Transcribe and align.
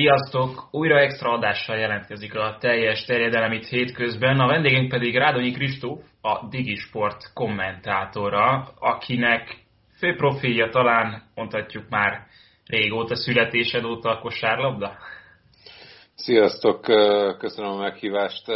Sziasztok! 0.00 0.68
Újra 0.70 0.98
extra 0.98 1.30
adással 1.30 1.76
jelentkezik 1.76 2.34
a 2.34 2.56
teljes 2.60 3.04
terjedelem 3.04 3.52
itt 3.52 3.66
hétközben. 3.66 4.40
A 4.40 4.46
vendégünk 4.46 4.88
pedig 4.88 5.16
Rádonyi 5.16 5.52
Kristóf, 5.52 6.00
a 6.20 6.46
Digisport 6.48 7.32
kommentátora, 7.34 8.68
akinek 8.78 9.56
fő 9.98 10.16
profilja 10.16 10.68
talán 10.68 11.22
mondhatjuk 11.34 11.88
már 11.88 12.26
régóta 12.66 13.14
születésed 13.14 13.84
óta 13.84 14.10
a 14.10 14.18
kosárlabda? 14.18 14.96
Sziasztok, 16.14 16.80
köszönöm 17.38 17.70
a 17.70 17.80
meghívást. 17.80 18.46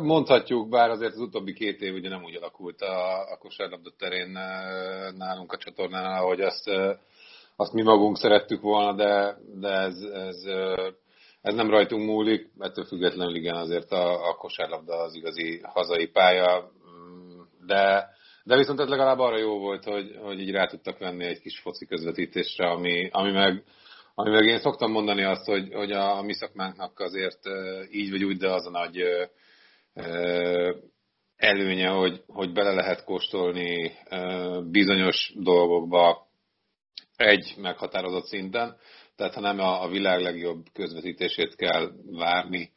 Mondhatjuk, 0.00 0.68
bár 0.68 0.90
azért 0.90 1.12
az 1.12 1.20
utóbbi 1.20 1.52
két 1.52 1.80
év 1.80 1.94
ugye 1.94 2.08
nem 2.08 2.22
úgy 2.22 2.36
alakult 2.36 2.80
a, 2.80 3.20
a 3.32 3.36
kosárlabda 3.38 3.90
terén 3.98 4.38
nálunk 5.16 5.52
a 5.52 5.56
csatornán, 5.56 6.04
ahogy 6.04 6.40
azt 6.40 6.70
azt 7.56 7.72
mi 7.72 7.82
magunk 7.82 8.16
szerettük 8.18 8.60
volna, 8.60 8.94
de, 8.94 9.36
de 9.60 9.68
ez, 9.68 10.00
ez, 10.00 10.44
ez 11.40 11.54
nem 11.54 11.70
rajtunk 11.70 12.06
múlik, 12.06 12.50
ettől 12.58 12.84
függetlenül 12.84 13.34
igen 13.34 13.56
azért 13.56 13.92
a, 13.92 14.28
a 14.28 14.34
kosárlabda 14.34 14.94
az 14.96 15.14
igazi 15.14 15.60
hazai 15.62 16.06
pálya, 16.06 16.70
de, 17.66 18.08
de 18.44 18.56
viszont 18.56 18.80
ez 18.80 18.88
legalább 18.88 19.18
arra 19.18 19.38
jó 19.38 19.58
volt, 19.58 19.84
hogy, 19.84 20.16
hogy 20.22 20.40
így 20.40 20.50
rá 20.50 20.66
tudtak 20.66 20.98
venni 20.98 21.24
egy 21.24 21.40
kis 21.40 21.58
foci 21.58 21.86
közvetítésre, 21.86 22.70
ami, 22.70 23.08
ami 23.12 23.32
meg, 23.32 23.64
ami 24.14 24.30
meg 24.30 24.44
én 24.44 24.58
szoktam 24.58 24.90
mondani 24.90 25.22
azt, 25.22 25.44
hogy, 25.44 25.72
hogy 25.72 25.92
a, 25.92 26.18
a 26.18 26.22
mi 26.22 26.32
szakmánknak 26.32 27.00
azért 27.00 27.40
így 27.90 28.10
vagy 28.10 28.24
úgy, 28.24 28.36
de 28.36 28.52
az 28.52 28.66
a 28.66 28.70
nagy 28.70 29.02
előnye, 31.36 31.88
hogy, 31.88 32.22
hogy 32.26 32.52
bele 32.52 32.72
lehet 32.72 33.04
kóstolni 33.04 33.92
bizonyos 34.70 35.32
dolgokba, 35.36 36.30
egy 37.22 37.54
meghatározott 37.56 38.26
szinten, 38.26 38.76
tehát 39.16 39.34
ha 39.34 39.40
nem 39.40 39.58
a, 39.58 39.88
világ 39.88 40.20
legjobb 40.20 40.64
közvetítését 40.72 41.56
kell 41.56 41.90
várni 42.10 42.70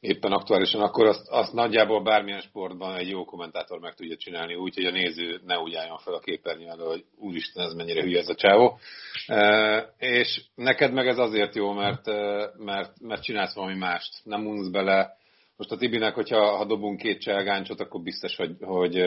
éppen 0.00 0.32
aktuálisan, 0.32 0.80
akkor 0.80 1.06
azt, 1.06 1.28
azt 1.28 1.52
nagyjából 1.52 2.02
bármilyen 2.02 2.40
sportban 2.40 2.96
egy 2.96 3.08
jó 3.08 3.24
kommentátor 3.24 3.78
meg 3.78 3.94
tudja 3.94 4.16
csinálni 4.16 4.54
úgy, 4.54 4.74
hogy 4.74 4.84
a 4.84 4.90
néző 4.90 5.40
ne 5.46 5.58
úgy 5.58 5.74
álljon 5.74 5.98
fel 5.98 6.14
a 6.14 6.20
képernyő 6.20 6.68
elő, 6.68 6.84
hogy 6.84 7.04
úristen, 7.16 7.64
ez 7.64 7.72
mennyire 7.72 8.02
hülye 8.02 8.18
ez 8.18 8.28
a 8.28 8.34
csávó. 8.34 8.78
E, 9.26 9.94
és 9.98 10.42
neked 10.54 10.92
meg 10.92 11.06
ez 11.06 11.18
azért 11.18 11.54
jó, 11.54 11.72
mert, 11.72 12.08
e, 12.08 12.50
mert, 12.56 13.00
mert 13.00 13.22
csinálsz 13.22 13.54
valami 13.54 13.78
mást, 13.78 14.20
nem 14.24 14.46
unsz 14.46 14.68
bele, 14.68 15.16
most 15.60 15.72
a 15.72 15.76
Tibinek, 15.76 16.14
hogyha 16.14 16.56
ha 16.56 16.64
dobunk 16.64 16.98
két 16.98 17.20
cselgáncsot, 17.20 17.80
akkor 17.80 18.00
biztos, 18.00 18.36
hogy, 18.36 18.56
hogy 18.60 19.00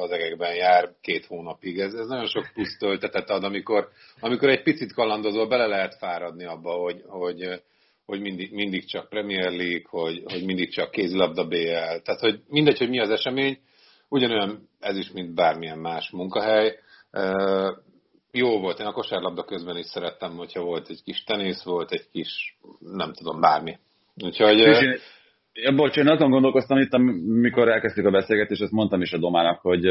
az 0.00 0.10
egekben 0.10 0.54
jár 0.54 0.92
két 1.00 1.26
hónapig. 1.26 1.78
Ez, 1.78 1.94
ez 1.94 2.06
nagyon 2.06 2.26
sok 2.26 2.50
plusz 2.54 2.76
töltetet 2.78 3.30
ad, 3.30 3.44
amikor, 3.44 3.88
amikor 4.20 4.48
egy 4.48 4.62
picit 4.62 4.92
kalandozol, 4.92 5.48
bele 5.48 5.66
lehet 5.66 5.96
fáradni 5.96 6.44
abba, 6.44 6.72
hogy, 6.72 7.02
hogy, 7.06 7.62
hogy 8.06 8.20
mindig, 8.20 8.52
mindig 8.52 8.84
csak 8.84 9.08
Premier 9.08 9.50
League, 9.50 9.86
hogy, 9.88 10.22
hogy 10.24 10.44
mindig 10.44 10.72
csak 10.72 10.90
kézilabda 10.90 11.46
BL. 11.46 12.00
Tehát, 12.02 12.20
hogy 12.20 12.40
mindegy, 12.48 12.78
hogy 12.78 12.88
mi 12.88 13.00
az 13.00 13.10
esemény, 13.10 13.58
ugyanolyan 14.08 14.68
ez 14.80 14.96
is, 14.96 15.10
mint 15.10 15.34
bármilyen 15.34 15.78
más 15.78 16.10
munkahely. 16.10 16.78
Jó 18.32 18.60
volt, 18.60 18.80
én 18.80 18.86
a 18.86 18.92
kosárlabda 18.92 19.44
közben 19.44 19.76
is 19.76 19.86
szerettem, 19.86 20.36
hogyha 20.36 20.62
volt 20.62 20.88
egy 20.88 21.02
kis 21.04 21.24
tenisz, 21.24 21.62
volt 21.62 21.92
egy 21.92 22.08
kis, 22.12 22.58
nem 22.78 23.12
tudom, 23.12 23.40
bármi. 23.40 23.78
Úgyhogy... 24.24 24.60
Ja, 25.54 25.74
bocs, 25.74 25.96
én 25.96 26.08
azon 26.08 26.30
gondolkoztam 26.30 26.78
itt, 26.78 26.92
amikor 26.92 27.68
elkezdtük 27.68 28.06
a 28.06 28.10
beszélgetést, 28.10 28.62
azt 28.62 28.72
mondtam 28.72 29.00
is 29.00 29.12
a 29.12 29.18
Domának, 29.18 29.60
hogy 29.60 29.86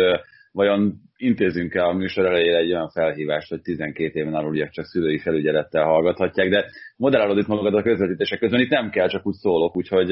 vajon 0.51 0.93
intézünk 1.17 1.73
el 1.73 1.85
a 1.85 1.93
műsor 1.93 2.25
elejére 2.25 2.57
egy 2.57 2.71
olyan 2.71 2.89
felhívást, 2.89 3.49
hogy 3.49 3.61
12 3.61 4.19
éven 4.19 4.33
aluliak 4.33 4.69
csak 4.69 4.85
szülői 4.85 5.19
felügyelettel 5.19 5.83
hallgathatják, 5.83 6.49
de 6.49 6.65
modellálod 6.97 7.37
itt 7.37 7.47
magad 7.47 7.75
a 7.75 7.81
közvetítések 7.81 8.39
közben, 8.39 8.59
itt 8.59 8.69
nem 8.69 8.89
kell, 8.89 9.07
csak 9.07 9.27
úgy 9.27 9.33
szólok, 9.33 9.77
úgyhogy 9.77 10.11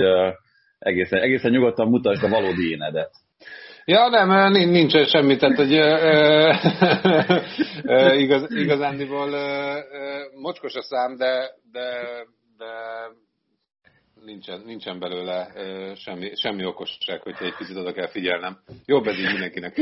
egészen, 0.79 1.21
egészen 1.21 1.51
nyugodtan 1.51 1.87
mutasd 1.87 2.23
a 2.23 2.29
valódi 2.29 2.69
énedet. 2.69 3.11
Ja, 3.85 4.09
nem, 4.09 4.51
nincsen 4.51 5.05
semmi, 5.05 5.37
tehát 5.37 5.57
hogy 5.57 5.71
igaz, 8.21 8.55
igazándiból 8.55 9.29
mocskos 10.41 10.75
a 10.75 10.81
szám, 10.81 11.17
de, 11.17 11.49
de, 11.71 11.89
de 12.57 12.65
nincsen, 14.29 14.61
nincsen 14.65 14.99
belőle 14.99 15.51
semmi, 15.95 16.31
semmi 16.35 16.65
okosság, 16.65 17.21
hogyha 17.21 17.45
egy 17.45 17.55
picit 17.57 17.77
oda 17.77 17.93
kell 17.93 18.07
figyelnem. 18.07 18.57
Jobb 18.85 19.07
ez 19.07 19.17
így 19.17 19.31
mindenkinek. 19.31 19.75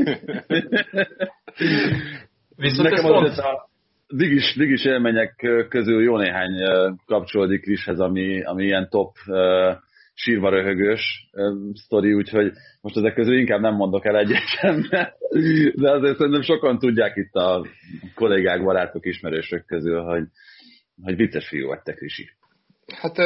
Viszont 2.56 2.90
Nekem 2.90 3.06
az 3.06 3.40
a 3.40 3.69
digis, 4.07 4.56
digis 4.56 4.86
élmények 4.86 5.36
közül 5.69 6.03
jó 6.03 6.18
néhány 6.18 6.63
kapcsolódik 7.06 7.62
Krishez, 7.62 8.00
ami, 8.00 8.44
ami 8.44 8.63
ilyen 8.63 8.90
top 8.90 9.16
sírva 10.13 10.50
röhögős 10.50 11.30
sztori, 11.74 12.13
úgyhogy 12.13 12.52
most 12.81 12.97
ezek 12.97 13.13
közül 13.13 13.38
inkább 13.38 13.62
nem 13.62 13.74
mondok 13.74 14.06
el 14.06 14.18
egyet 14.18 14.47
sem, 14.59 14.81
de, 14.90 15.18
de 15.75 15.91
azért 15.91 16.18
szerintem 16.18 16.41
sokan 16.41 16.80
tudják 16.80 17.16
itt 17.16 17.34
a 17.34 17.66
kollégák, 18.16 18.63
barátok, 18.63 19.06
ismerősök 19.06 19.66
közül, 19.66 20.02
hogy, 20.02 20.24
hogy 21.03 21.16
vicces 21.16 21.47
fiú 21.47 21.68
vagy 21.68 21.81
te, 21.81 21.94
Krisi. 21.94 22.30
Hát 22.88 23.18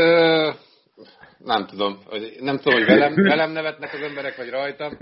nem 1.44 1.66
tudom, 1.66 2.00
nem 2.40 2.58
tudom, 2.58 2.80
hogy 2.80 2.88
velem, 2.88 3.14
velem 3.34 3.52
nevetnek 3.52 3.94
az 3.94 4.02
emberek, 4.02 4.36
vagy 4.36 4.50
rajtam, 4.50 4.98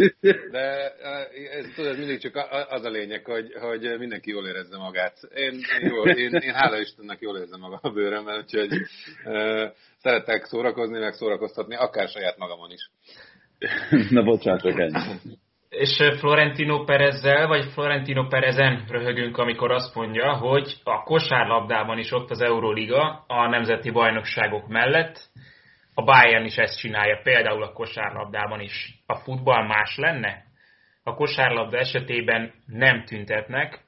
de 0.52 0.94
eh, 1.02 1.58
ez, 1.58 1.66
tudod, 1.76 1.98
mindig 1.98 2.20
csak 2.20 2.48
az 2.70 2.86
a 2.86 2.90
lényeg, 2.90 3.26
hogy, 3.26 3.54
hogy 3.60 3.96
mindenki 4.00 4.30
jól 4.30 4.48
érezze 4.48 4.78
magát. 4.78 5.18
Én, 5.36 5.54
én, 5.80 5.90
jól, 5.90 6.10
én, 6.10 6.34
én 6.34 6.54
hála 6.54 6.80
Istennek 6.80 7.20
jól 7.20 7.38
érzem 7.38 7.60
magam 7.60 7.80
a 7.82 7.90
bőrömmel, 7.90 8.38
úgyhogy 8.38 8.72
uh, 9.26 9.70
szeretek 10.02 10.46
szórakozni, 10.46 11.00
meg 11.00 11.14
szórakoztatni, 11.14 11.76
akár 11.76 12.08
saját 12.08 12.38
magamon 12.38 12.72
is. 12.72 12.90
Na 14.10 14.24
bocsánat, 14.24 14.62
csak 14.62 14.80
ennyi. 14.80 15.38
És 15.70 16.02
Florentino 16.18 16.84
Perezzel, 16.84 17.48
vagy 17.48 17.66
Florentino 17.74 18.28
Perezen 18.28 18.86
röhögünk, 18.88 19.38
amikor 19.38 19.72
azt 19.72 19.96
mondja, 19.96 20.34
hogy 20.34 20.76
a 20.84 21.04
kosárlabdában 21.04 21.98
is 21.98 22.12
ott 22.12 22.30
az 22.30 22.42
Euroliga 22.42 23.26
a 23.28 23.48
nemzeti 23.48 23.90
bajnokságok 23.90 24.68
mellett, 24.68 25.30
a 26.00 26.04
Bayern 26.04 26.46
is 26.46 26.58
ezt 26.58 26.80
csinálja, 26.80 27.20
például 27.24 27.64
a 27.64 27.74
kosárlabdában 27.74 28.60
is. 28.60 29.02
A 29.06 29.16
futball 29.16 29.68
más 29.68 29.98
lenne? 29.98 30.44
A 31.04 31.14
kosárlabda 31.14 31.78
esetében 31.78 32.54
nem 32.66 33.04
tüntetnek, 33.04 33.80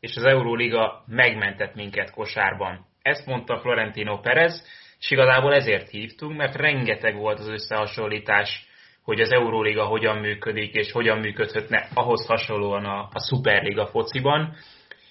és 0.00 0.16
az 0.16 0.24
Euróliga 0.24 1.04
megmentett 1.06 1.74
minket 1.74 2.10
kosárban. 2.10 2.86
Ezt 3.02 3.26
mondta 3.26 3.58
Florentino 3.58 4.20
Perez, 4.20 4.66
és 4.98 5.10
igazából 5.10 5.54
ezért 5.54 5.88
hívtunk, 5.88 6.36
mert 6.36 6.56
rengeteg 6.56 7.16
volt 7.16 7.38
az 7.38 7.48
összehasonlítás, 7.48 8.66
hogy 9.04 9.20
az 9.20 9.32
Euróliga 9.32 9.84
hogyan 9.84 10.16
működik, 10.18 10.74
és 10.74 10.92
hogyan 10.92 11.18
működhetne 11.18 11.88
ahhoz 11.94 12.26
hasonlóan 12.26 12.84
a, 12.84 13.08
a 13.12 13.26
Superliga 13.28 13.86
fociban. 13.86 14.54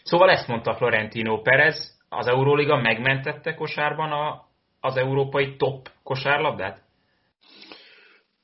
Szóval 0.04 0.30
ezt 0.30 0.48
mondta 0.48 0.76
Florentino 0.76 1.42
Perez, 1.42 1.98
az 2.10 2.28
Euróliga 2.28 2.76
megmentette 2.76 3.54
kosárban 3.54 4.12
a, 4.12 4.47
az 4.88 4.98
európai 4.98 5.56
top 5.56 5.89
kosárlabdát? 6.04 6.86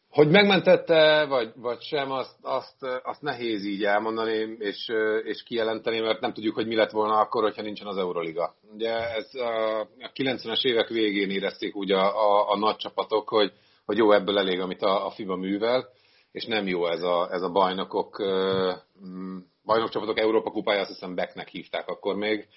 Hogy 0.09 0.29
megmentette, 0.29 1.25
vagy, 1.25 1.51
vagy 1.55 1.81
sem, 1.81 2.11
azt, 2.11 2.35
azt, 2.41 2.75
azt 3.03 3.21
nehéz 3.21 3.65
így 3.65 3.83
elmondani 3.83 4.55
és, 4.59 4.91
és 5.23 5.43
kijelenteni, 5.43 5.99
mert 5.99 6.19
nem 6.19 6.33
tudjuk, 6.33 6.55
hogy 6.55 6.67
mi 6.67 6.75
lett 6.75 6.91
volna 6.91 7.19
akkor, 7.19 7.43
hogyha 7.43 7.61
nincsen 7.61 7.87
az 7.87 7.97
Euroliga. 7.97 8.55
Ugye 8.73 8.91
ez 8.91 9.35
a, 9.35 9.79
a 9.79 10.11
90-es 10.15 10.65
évek 10.65 10.87
végén 10.87 11.29
érezték 11.29 11.75
úgy 11.75 11.91
a, 11.91 12.01
a, 12.01 12.51
a 12.51 12.57
nagy 12.57 12.75
csapatok, 12.75 13.29
hogy, 13.29 13.51
hogy 13.85 13.97
jó, 13.97 14.11
ebből 14.11 14.37
elég, 14.37 14.59
amit 14.59 14.81
a, 14.81 15.05
a 15.05 15.09
FIBA 15.09 15.35
művel, 15.35 15.89
és 16.31 16.45
nem 16.45 16.67
jó 16.67 16.87
ez 16.87 17.01
a, 17.01 17.27
ez 17.31 17.41
a 17.41 17.51
bajnokok, 17.51 18.23
mm, 19.05 19.37
bajnokcsapatok 19.65 20.19
Európa 20.19 20.51
kupája, 20.51 20.79
azt 20.79 20.89
hiszem 20.89 21.15
Becknek 21.15 21.47
hívták 21.47 21.87
akkor 21.87 22.15
még, 22.15 22.47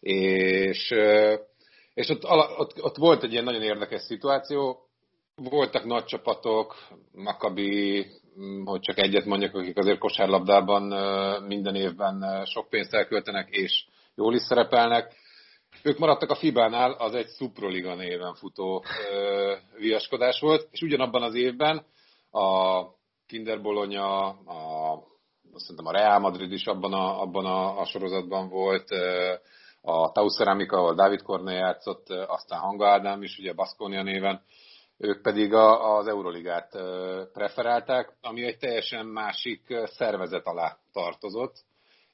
és 0.00 0.94
és 1.94 2.08
ott, 2.08 2.24
ott, 2.58 2.82
ott 2.82 2.96
volt 2.96 3.22
egy 3.22 3.32
ilyen 3.32 3.44
nagyon 3.44 3.62
érdekes 3.62 4.02
szituáció, 4.02 4.86
voltak 5.34 5.84
nagy 5.84 6.04
csapatok, 6.04 6.76
Maccabi, 7.12 8.06
mm, 8.40 8.64
hogy 8.64 8.80
csak 8.80 8.98
egyet 8.98 9.24
mondjak, 9.24 9.54
akik 9.54 9.78
azért 9.78 9.98
kosárlabdában 9.98 10.82
minden 11.46 11.74
évben 11.74 12.44
sok 12.44 12.68
pénzt 12.68 12.94
elköltenek, 12.94 13.48
és 13.50 13.86
jól 14.14 14.34
is 14.34 14.42
szerepelnek. 14.42 15.14
Ők 15.82 15.98
maradtak 15.98 16.30
a 16.30 16.34
FIBA-nál, 16.34 16.92
az 16.92 17.14
egy 17.14 17.28
Suproliga 17.28 17.94
néven 17.94 18.34
futó 18.34 18.84
viaskodás 19.76 20.40
volt, 20.40 20.68
és 20.70 20.80
ugyanabban 20.80 21.22
az 21.22 21.34
évben 21.34 21.84
a 22.30 22.82
Kinder 23.26 23.62
Bologna, 23.62 24.28
a, 24.28 24.98
szerintem 25.54 25.86
a 25.86 25.92
Real 25.92 26.18
Madrid 26.18 26.52
is 26.52 26.66
abban 26.66 26.92
a, 26.92 27.20
abban 27.20 27.44
a, 27.44 27.80
a 27.80 27.84
sorozatban 27.84 28.48
volt, 28.48 28.88
a 29.82 30.12
Taus 30.12 30.36
Ceramica, 30.36 30.76
ahol 30.76 30.94
David 30.94 31.22
Korné 31.22 31.54
játszott, 31.54 32.10
aztán 32.10 32.60
Hanga 32.60 32.88
Ádám 32.88 33.22
is, 33.22 33.38
ugye 33.38 33.52
Baskonia 33.52 34.02
néven, 34.02 34.42
ők 34.98 35.22
pedig 35.22 35.54
a, 35.54 35.96
az 35.96 36.06
Euroligát 36.06 36.78
preferálták, 37.32 38.16
ami 38.20 38.44
egy 38.44 38.58
teljesen 38.58 39.06
másik 39.06 39.62
szervezet 39.84 40.46
alá 40.46 40.76
tartozott, 40.92 41.54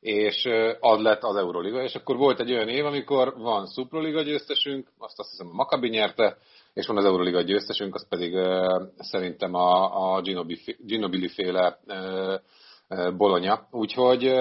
és 0.00 0.48
az 0.80 1.00
lett 1.00 1.22
az 1.22 1.36
Euroliga, 1.36 1.82
és 1.82 1.94
akkor 1.94 2.16
volt 2.16 2.40
egy 2.40 2.52
olyan 2.52 2.68
év, 2.68 2.84
amikor 2.84 3.34
van 3.36 3.66
Suproliga 3.66 4.22
győztesünk, 4.22 4.88
azt 4.98 5.18
azt 5.18 5.30
hiszem 5.30 5.48
a 5.48 5.54
Maccabi 5.54 5.88
nyerte, 5.88 6.36
és 6.74 6.86
van 6.86 6.96
az 6.96 7.04
Euroliga 7.04 7.40
győztesünk, 7.42 7.94
az 7.94 8.08
pedig 8.08 8.38
szerintem 8.98 9.54
a, 9.54 10.14
a 10.14 10.20
Ginobili 10.78 11.28
féle 11.28 11.78
Bolonya. 13.16 13.68
Úgyhogy 13.70 14.34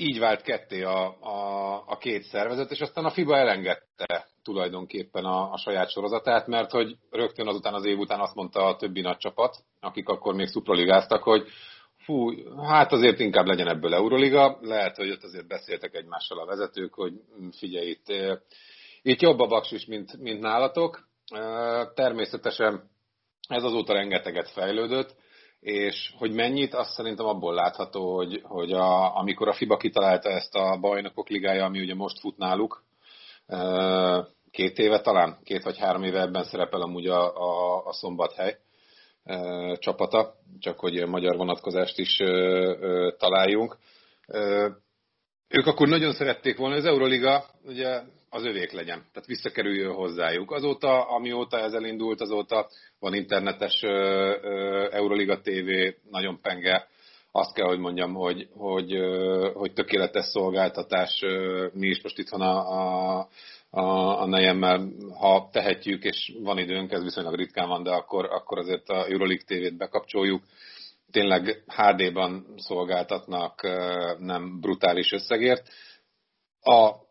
így 0.00 0.18
vált 0.18 0.42
ketté 0.42 0.82
a, 0.82 1.16
a, 1.20 1.74
a 1.86 1.96
két 1.96 2.22
szervezet, 2.22 2.70
és 2.70 2.80
aztán 2.80 3.04
a 3.04 3.10
FIBA 3.10 3.36
elengedte 3.36 4.28
tulajdonképpen 4.42 5.24
a, 5.24 5.52
a 5.52 5.58
saját 5.58 5.90
sorozatát, 5.90 6.46
mert 6.46 6.70
hogy 6.70 6.96
rögtön 7.10 7.46
azután 7.46 7.74
az 7.74 7.84
év 7.84 7.98
után 7.98 8.20
azt 8.20 8.34
mondta 8.34 8.64
a 8.64 8.76
többi 8.76 9.00
nagy 9.00 9.16
csapat, 9.16 9.56
akik 9.80 10.08
akkor 10.08 10.34
még 10.34 10.46
szuproligáztak, 10.46 11.22
hogy 11.22 11.48
fú, 11.96 12.30
hát 12.62 12.92
azért 12.92 13.20
inkább 13.20 13.46
legyen 13.46 13.68
ebből 13.68 13.94
Euroliga, 13.94 14.58
lehet, 14.60 14.96
hogy 14.96 15.10
ott 15.10 15.22
azért 15.22 15.48
beszéltek 15.48 15.94
egymással 15.94 16.38
a 16.38 16.46
vezetők, 16.46 16.94
hogy 16.94 17.12
figyelj, 17.58 17.88
itt, 17.88 18.12
itt 19.02 19.20
jobb 19.20 19.38
a 19.38 19.46
baksis, 19.46 19.86
mint, 19.86 20.18
mint 20.18 20.40
nálatok. 20.40 21.08
Természetesen 21.94 22.90
ez 23.48 23.62
azóta 23.62 23.92
rengeteget 23.92 24.50
fejlődött, 24.50 25.14
és 25.60 26.12
hogy 26.18 26.32
mennyit, 26.32 26.74
azt 26.74 26.90
szerintem 26.90 27.26
abból 27.26 27.54
látható, 27.54 28.14
hogy, 28.14 28.40
hogy 28.42 28.72
a, 28.72 29.16
amikor 29.16 29.48
a 29.48 29.52
FIBA 29.52 29.76
kitalálta 29.76 30.28
ezt 30.30 30.54
a 30.54 30.78
bajnokok 30.80 31.28
ligája, 31.28 31.64
ami 31.64 31.80
ugye 31.80 31.94
most 31.94 32.20
fut 32.20 32.36
náluk, 32.36 32.84
két 34.50 34.78
éve 34.78 35.00
talán, 35.00 35.38
két 35.44 35.62
vagy 35.62 35.78
három 35.78 36.02
éve 36.02 36.20
ebben 36.20 36.44
szerepel 36.44 36.80
amúgy 36.80 37.06
a, 37.06 37.36
a, 37.36 37.82
a 37.86 37.92
szombathely 37.92 38.56
csapata, 39.74 40.34
csak 40.58 40.78
hogy 40.78 41.06
magyar 41.06 41.36
vonatkozást 41.36 41.98
is 41.98 42.16
találjunk. 43.18 43.78
Ők 45.48 45.66
akkor 45.66 45.88
nagyon 45.88 46.12
szerették 46.12 46.56
volna, 46.56 46.74
az 46.74 46.84
Euroliga 46.84 47.44
ugye 47.64 48.00
az 48.30 48.44
övék 48.44 48.72
legyen, 48.72 49.06
tehát 49.12 49.28
visszakerüljön 49.28 49.94
hozzájuk. 49.94 50.50
Azóta, 50.50 51.02
amióta 51.02 51.58
ez 51.58 51.72
elindult, 51.72 52.20
azóta 52.20 52.68
van 52.98 53.14
internetes 53.14 53.82
Euroliga 54.92 55.40
TV, 55.40 55.70
nagyon 56.10 56.40
penge, 56.40 56.88
azt 57.32 57.54
kell, 57.54 57.66
hogy 57.66 57.78
mondjam, 57.78 58.14
hogy, 58.14 58.48
hogy, 58.54 58.98
hogy 59.54 59.72
tökéletes 59.72 60.26
szolgáltatás. 60.26 61.24
Mi 61.72 61.86
is 61.86 62.02
most 62.02 62.18
itthon 62.18 62.40
a, 62.40 62.56
a, 62.56 63.28
a, 63.70 64.20
a 64.20 64.26
nejemmel, 64.26 64.88
ha 65.18 65.48
tehetjük, 65.52 66.04
és 66.04 66.32
van 66.42 66.58
időnk, 66.58 66.92
ez 66.92 67.02
viszonylag 67.02 67.34
ritkán 67.34 67.68
van, 67.68 67.82
de 67.82 67.90
akkor, 67.90 68.24
akkor 68.24 68.58
azért 68.58 68.88
a 68.88 69.06
Euroleague 69.06 69.44
TV-t 69.46 69.76
bekapcsoljuk. 69.76 70.42
Tényleg 71.10 71.64
HD-ban 71.66 72.54
szolgáltatnak, 72.56 73.62
nem 74.18 74.60
brutális 74.60 75.12
összegért. 75.12 75.68
A 76.60 77.06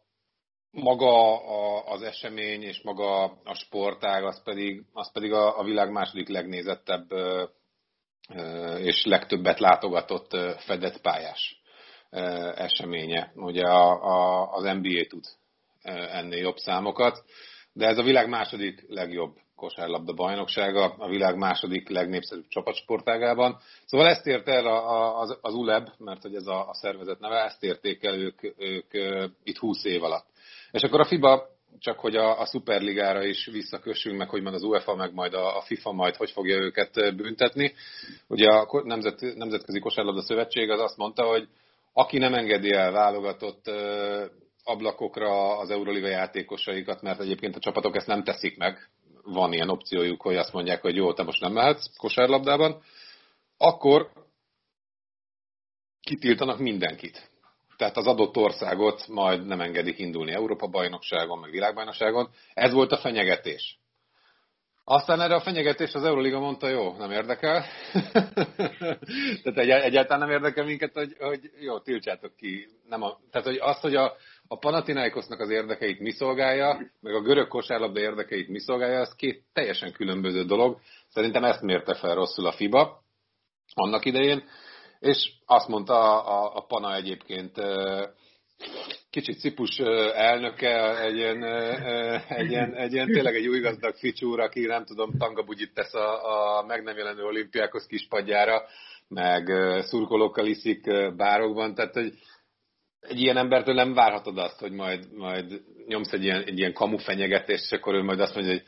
maga 0.71 1.41
a, 1.41 1.83
az 1.91 2.01
esemény 2.01 2.61
és 2.61 2.81
maga 2.81 3.23
a 3.23 3.53
sportág, 3.53 4.23
az 4.23 4.43
pedig, 4.43 4.83
az 4.93 5.11
pedig 5.11 5.31
a, 5.31 5.59
a 5.59 5.63
világ 5.63 5.91
második 5.91 6.27
legnézettebb 6.27 7.07
és 8.77 9.05
legtöbbet 9.05 9.59
látogatott 9.59 10.37
fedett 10.57 11.01
pályás 11.01 11.61
eseménye. 12.55 13.31
Ugye 13.35 13.63
a, 13.63 14.03
a, 14.03 14.47
az 14.51 14.63
NBA 14.63 15.05
tud 15.07 15.23
ennél 16.11 16.39
jobb 16.39 16.57
számokat, 16.57 17.23
de 17.73 17.87
ez 17.87 17.97
a 17.97 18.03
világ 18.03 18.29
második 18.29 18.85
legjobb 18.87 19.35
kosárlabda 19.55 20.13
bajnoksága, 20.13 20.95
a 20.97 21.07
világ 21.07 21.37
második 21.37 21.89
legnépszerűbb 21.89 22.47
csapatsportágában. 22.47 23.59
Szóval 23.85 24.07
ezt 24.07 24.27
ért 24.27 24.47
el 24.47 24.65
az, 25.15 25.37
az 25.41 25.53
ULEB, 25.53 25.87
mert 25.97 26.21
hogy 26.21 26.35
ez 26.35 26.47
a, 26.47 26.69
a 26.69 26.73
szervezet 26.73 27.19
neve, 27.19 27.43
ezt 27.43 27.63
érték 27.63 28.03
el 28.03 28.15
ők, 28.15 28.43
ők, 28.57 28.93
itt 29.43 29.57
20 29.57 29.83
év 29.83 30.03
alatt. 30.03 30.25
És 30.77 30.83
akkor 30.83 30.99
a 30.99 31.05
FIBA 31.05 31.47
csak 31.79 31.99
hogy 31.99 32.15
a, 32.15 32.39
a 32.39 32.45
Superligára 32.45 33.23
is 33.23 33.45
visszakössünk, 33.45 34.17
meg 34.17 34.29
hogy 34.29 34.41
majd 34.41 34.55
az 34.55 34.63
UEFA, 34.63 34.95
meg 34.95 35.13
majd 35.13 35.33
a, 35.33 35.57
a 35.57 35.61
FIFA 35.61 35.91
majd 35.91 36.15
hogy 36.15 36.31
fogja 36.31 36.55
őket 36.55 37.15
büntetni. 37.15 37.73
Ugye 38.27 38.49
a 38.49 38.81
Nemzet, 38.83 39.35
Nemzetközi 39.35 39.79
Kosárlabda 39.79 40.21
Szövetség 40.21 40.69
az 40.69 40.79
azt 40.79 40.97
mondta, 40.97 41.23
hogy 41.23 41.47
aki 41.93 42.17
nem 42.17 42.33
engedi 42.33 42.71
el 42.71 42.91
válogatott 42.91 43.71
ablakokra 44.63 45.57
az 45.57 45.69
Euroliga 45.69 46.07
játékosaikat, 46.07 47.01
mert 47.01 47.19
egyébként 47.19 47.55
a 47.55 47.59
csapatok 47.59 47.95
ezt 47.95 48.07
nem 48.07 48.23
teszik 48.23 48.57
meg, 48.57 48.89
van 49.23 49.53
ilyen 49.53 49.69
opciójuk, 49.69 50.21
hogy 50.21 50.35
azt 50.35 50.53
mondják, 50.53 50.81
hogy 50.81 50.95
jó, 50.95 51.13
te 51.13 51.23
most 51.23 51.41
nem 51.41 51.53
mehetsz 51.53 51.97
kosárlabdában, 51.97 52.81
akkor 53.57 54.09
kitiltanak 56.01 56.59
mindenkit 56.59 57.29
tehát 57.77 57.97
az 57.97 58.07
adott 58.07 58.37
országot 58.37 59.07
majd 59.07 59.45
nem 59.45 59.61
engedik 59.61 59.99
indulni 59.99 60.31
Európa-bajnokságon, 60.31 61.39
meg 61.39 61.51
világbajnokságon. 61.51 62.29
Ez 62.53 62.73
volt 62.73 62.91
a 62.91 62.97
fenyegetés. 62.97 63.79
Aztán 64.89 65.21
erre 65.21 65.35
a 65.35 65.41
fenyegetés 65.41 65.93
az 65.93 66.03
Euroliga 66.03 66.39
mondta, 66.39 66.67
jó, 66.67 66.97
nem 66.97 67.11
érdekel. 67.11 67.65
tehát 69.43 69.57
egy, 69.57 69.69
egyáltalán 69.69 70.27
nem 70.27 70.35
érdekel 70.37 70.65
minket, 70.65 70.93
hogy, 70.93 71.15
hogy 71.19 71.39
jó, 71.59 71.79
tiltsátok 71.79 72.35
ki. 72.35 72.67
Nem 72.89 73.01
a, 73.01 73.17
tehát 73.31 73.47
hogy 73.47 73.57
az, 73.57 73.79
hogy 73.79 73.95
a, 73.95 74.15
a 74.47 74.57
Panathinaikosnak 74.57 75.39
az 75.39 75.49
érdekeit 75.49 75.99
mi 75.99 76.11
szolgálja, 76.11 76.91
meg 77.01 77.13
a 77.13 77.21
görög 77.21 77.47
kosárlabda 77.47 77.99
érdekeit 77.99 78.47
mi 78.47 78.59
szolgálja, 78.59 78.99
az 78.99 79.15
két 79.15 79.43
teljesen 79.53 79.91
különböző 79.91 80.43
dolog. 80.43 80.79
Szerintem 81.09 81.43
ezt 81.43 81.61
mérte 81.61 81.95
fel 81.95 82.15
rosszul 82.15 82.47
a 82.47 82.51
FIBA 82.51 83.03
annak 83.73 84.05
idején. 84.05 84.43
És 84.99 85.31
azt 85.45 85.67
mondta 85.67 86.23
a, 86.23 86.55
a 86.55 86.61
Pana 86.61 86.95
egyébként 86.95 87.61
kicsit 89.09 89.39
cipus 89.39 89.79
elnöke, 90.13 91.01
egy 91.01 91.15
ilyen, 91.15 91.43
egy 92.27 92.49
ilyen, 92.49 92.73
egy 92.73 92.93
ilyen 92.93 93.11
tényleg 93.11 93.35
egy 93.35 93.47
új 93.47 93.59
gazdag 93.59 93.95
ficsúr, 93.95 94.39
aki 94.39 94.65
nem 94.65 94.85
tudom, 94.85 95.17
tangabugyit 95.17 95.73
tesz 95.73 95.93
a, 95.93 96.57
a 96.59 96.65
meg 96.65 96.83
nem 96.83 96.97
jelenő 96.97 97.23
olimpiákhoz 97.23 97.85
kispadjára, 97.85 98.61
meg 99.07 99.47
szurkolókkal 99.81 100.45
iszik 100.45 100.81
bárokban, 101.15 101.75
tehát 101.75 101.93
hogy 101.93 102.13
egy 102.99 103.19
ilyen 103.19 103.37
embertől 103.37 103.75
nem 103.75 103.93
várhatod 103.93 104.37
azt, 104.37 104.59
hogy 104.59 104.71
majd, 104.71 105.13
majd 105.13 105.61
nyomsz 105.87 106.11
egy 106.11 106.23
ilyen, 106.23 106.43
egy 106.43 106.57
ilyen 106.57 106.73
kamu 106.73 106.97
fenyegetést, 106.97 107.63
és 107.63 107.71
akkor 107.71 107.93
ő 107.93 108.03
majd 108.03 108.19
azt 108.19 108.35
mondja, 108.35 108.53
hogy 108.53 108.63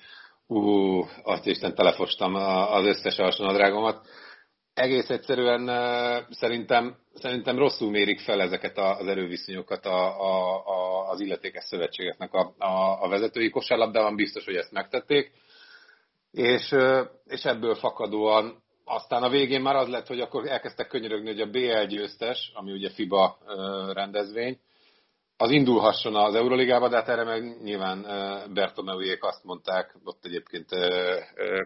ú, 0.48 1.06
azt 1.24 1.46
Isten 1.46 1.76
telefostam 1.76 2.36
az 2.36 2.86
összes 2.86 3.18
alsónadrágomat 3.18 4.08
egész 4.80 5.10
egyszerűen 5.10 5.68
szerintem, 6.30 6.96
szerintem 7.14 7.58
rosszul 7.58 7.90
mérik 7.90 8.20
fel 8.20 8.42
ezeket 8.42 8.78
az 8.78 9.08
erőviszonyokat 9.08 9.86
a, 9.86 10.22
a, 10.22 10.66
a, 10.66 11.10
az 11.10 11.20
illetékes 11.20 11.64
szövetségeknek 11.64 12.34
a, 12.34 12.54
a, 12.58 13.04
a 13.04 13.08
vezetői 13.10 13.50
kosárlabdában, 13.50 14.16
biztos, 14.16 14.46
hogy 14.46 14.56
ezt 14.56 14.72
megtették, 14.72 15.32
és, 16.32 16.76
és 17.26 17.46
ebből 17.46 17.76
fakadóan 17.76 18.64
aztán 18.86 19.24
a 19.24 19.30
végén 19.30 19.62
már 19.62 19.76
az 19.76 19.88
lett, 19.88 20.08
hogy 20.08 20.20
akkor 20.20 20.48
elkezdtek 20.48 20.88
könyörögni, 20.88 21.28
hogy 21.30 21.42
a 21.42 21.50
BL 21.50 21.86
győztes, 21.88 22.52
ami 22.54 22.72
ugye 22.72 22.90
FIBA 22.90 23.38
rendezvény, 23.94 24.60
az 25.38 25.52
indulhasson 25.52 26.16
az 26.16 26.36
Euroligába, 26.36 26.90
de 26.90 26.96
hát 26.96 27.08
erre 27.08 27.24
meg 27.24 27.62
nyilván 27.64 28.06
Bertomeujék 28.54 29.24
azt 29.24 29.44
mondták, 29.44 29.96
ott 30.04 30.26
egyébként 30.26 30.70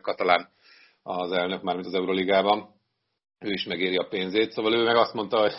katalán 0.02 0.50
az 1.04 1.32
elnök 1.32 1.62
már, 1.62 1.76
mint 1.76 1.88
az 1.88 1.94
Euroligában, 1.94 2.82
ő 3.44 3.52
is 3.52 3.66
megéri 3.66 3.98
a 3.98 4.08
pénzét, 4.10 4.52
szóval 4.52 4.74
ő 4.74 4.84
meg 4.84 4.96
azt 4.96 5.14
mondta, 5.14 5.40
hogy 5.40 5.54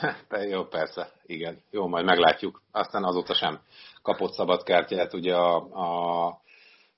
jó, 0.51 0.65
persze, 0.65 1.13
igen, 1.27 1.63
jó, 1.71 1.87
majd 1.87 2.05
meglátjuk. 2.05 2.63
Aztán 2.73 3.05
azóta 3.05 3.35
sem 3.35 3.61
kapott 4.03 4.33
szabad 4.33 4.63
kártyát 4.63 5.15
ugye 5.15 5.35
a, 5.35 5.57
a, 5.73 6.27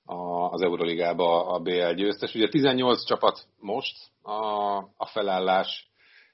a, 0.05 0.49
az 0.51 0.61
Euroligába 0.61 1.47
a 1.47 1.59
BL 1.59 1.93
győztes. 1.93 2.35
Ugye 2.35 2.47
18 2.49 3.05
csapat 3.05 3.47
most 3.59 3.95
a, 4.21 4.75
a 4.97 5.05
felállás, 5.05 5.89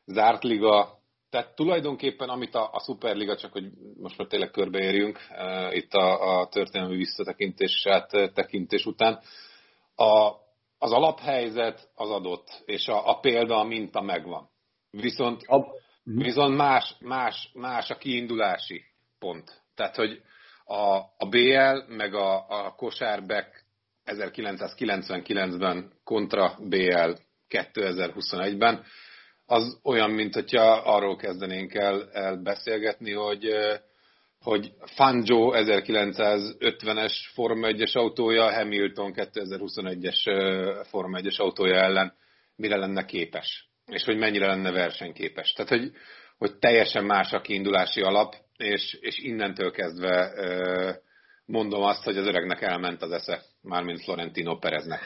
zárt 0.05 0.43
liga, 0.43 1.01
tehát 1.29 1.55
tulajdonképpen 1.55 2.29
amit 2.29 2.55
a, 2.55 2.69
a 2.71 2.79
Superliga, 2.79 3.35
csak 3.35 3.51
hogy 3.51 3.65
most 3.97 4.17
már 4.17 4.27
tényleg 4.27 4.51
körbeérjünk 4.51 5.19
uh, 5.29 5.75
itt 5.75 5.93
a, 5.93 6.39
a 6.39 6.47
történelmi 6.47 6.95
visszatekintés 6.95 7.87
tekintés 8.33 8.85
után, 8.85 9.19
a, 9.95 10.42
az 10.83 10.91
alaphelyzet 10.91 11.89
az 11.95 12.09
adott, 12.09 12.61
és 12.65 12.87
a, 12.87 13.09
a 13.09 13.19
példa, 13.19 13.59
a 13.59 13.63
minta 13.63 14.01
megvan. 14.01 14.49
Viszont, 14.91 15.43
a... 15.47 15.57
Mhm. 16.03 16.21
viszont 16.21 16.55
más, 16.55 16.95
más, 16.99 17.49
más 17.53 17.89
a 17.89 17.97
kiindulási 17.97 18.83
pont. 19.19 19.61
Tehát, 19.75 19.95
hogy 19.95 20.21
a, 20.65 20.97
a 21.17 21.29
BL 21.29 21.93
meg 21.95 22.13
a, 22.13 22.45
a 22.49 22.73
kosárbek 22.75 23.65
1999-ben 24.05 25.91
kontra 26.03 26.57
BL 26.59 27.11
2021-ben, 27.49 28.83
az 29.45 29.79
olyan, 29.83 30.11
mint 30.11 30.33
hogyha 30.33 30.71
arról 30.71 31.15
kezdenénk 31.15 31.73
el, 31.73 32.09
el 32.11 32.35
beszélgetni, 32.35 33.11
hogy 33.11 33.49
hogy 34.43 34.73
Fangio 34.85 35.51
1950-es 35.53 37.13
Forma 37.33 37.67
1-es 37.71 37.93
autója 37.93 38.53
Hamilton 38.53 39.13
2021-es 39.15 40.85
Forma 40.89 41.19
1-es 41.21 41.37
autója 41.37 41.75
ellen 41.75 42.13
mire 42.55 42.77
lenne 42.77 43.05
képes, 43.05 43.69
és 43.85 44.03
hogy 44.03 44.17
mennyire 44.17 44.47
lenne 44.47 44.71
versenyképes. 44.71 45.51
Tehát, 45.51 45.71
hogy, 45.71 45.91
hogy 46.37 46.57
teljesen 46.57 47.03
más 47.05 47.31
a 47.31 47.41
kiindulási 47.41 48.01
alap, 48.01 48.35
és, 48.57 48.97
és 49.01 49.17
innentől 49.17 49.71
kezdve 49.71 50.33
mondom 51.45 51.83
azt, 51.83 52.03
hogy 52.03 52.17
az 52.17 52.27
öregnek 52.27 52.61
elment 52.61 53.01
az 53.01 53.11
esze, 53.11 53.41
mármint 53.61 54.03
Florentino 54.03 54.57
Pereznek. 54.57 55.01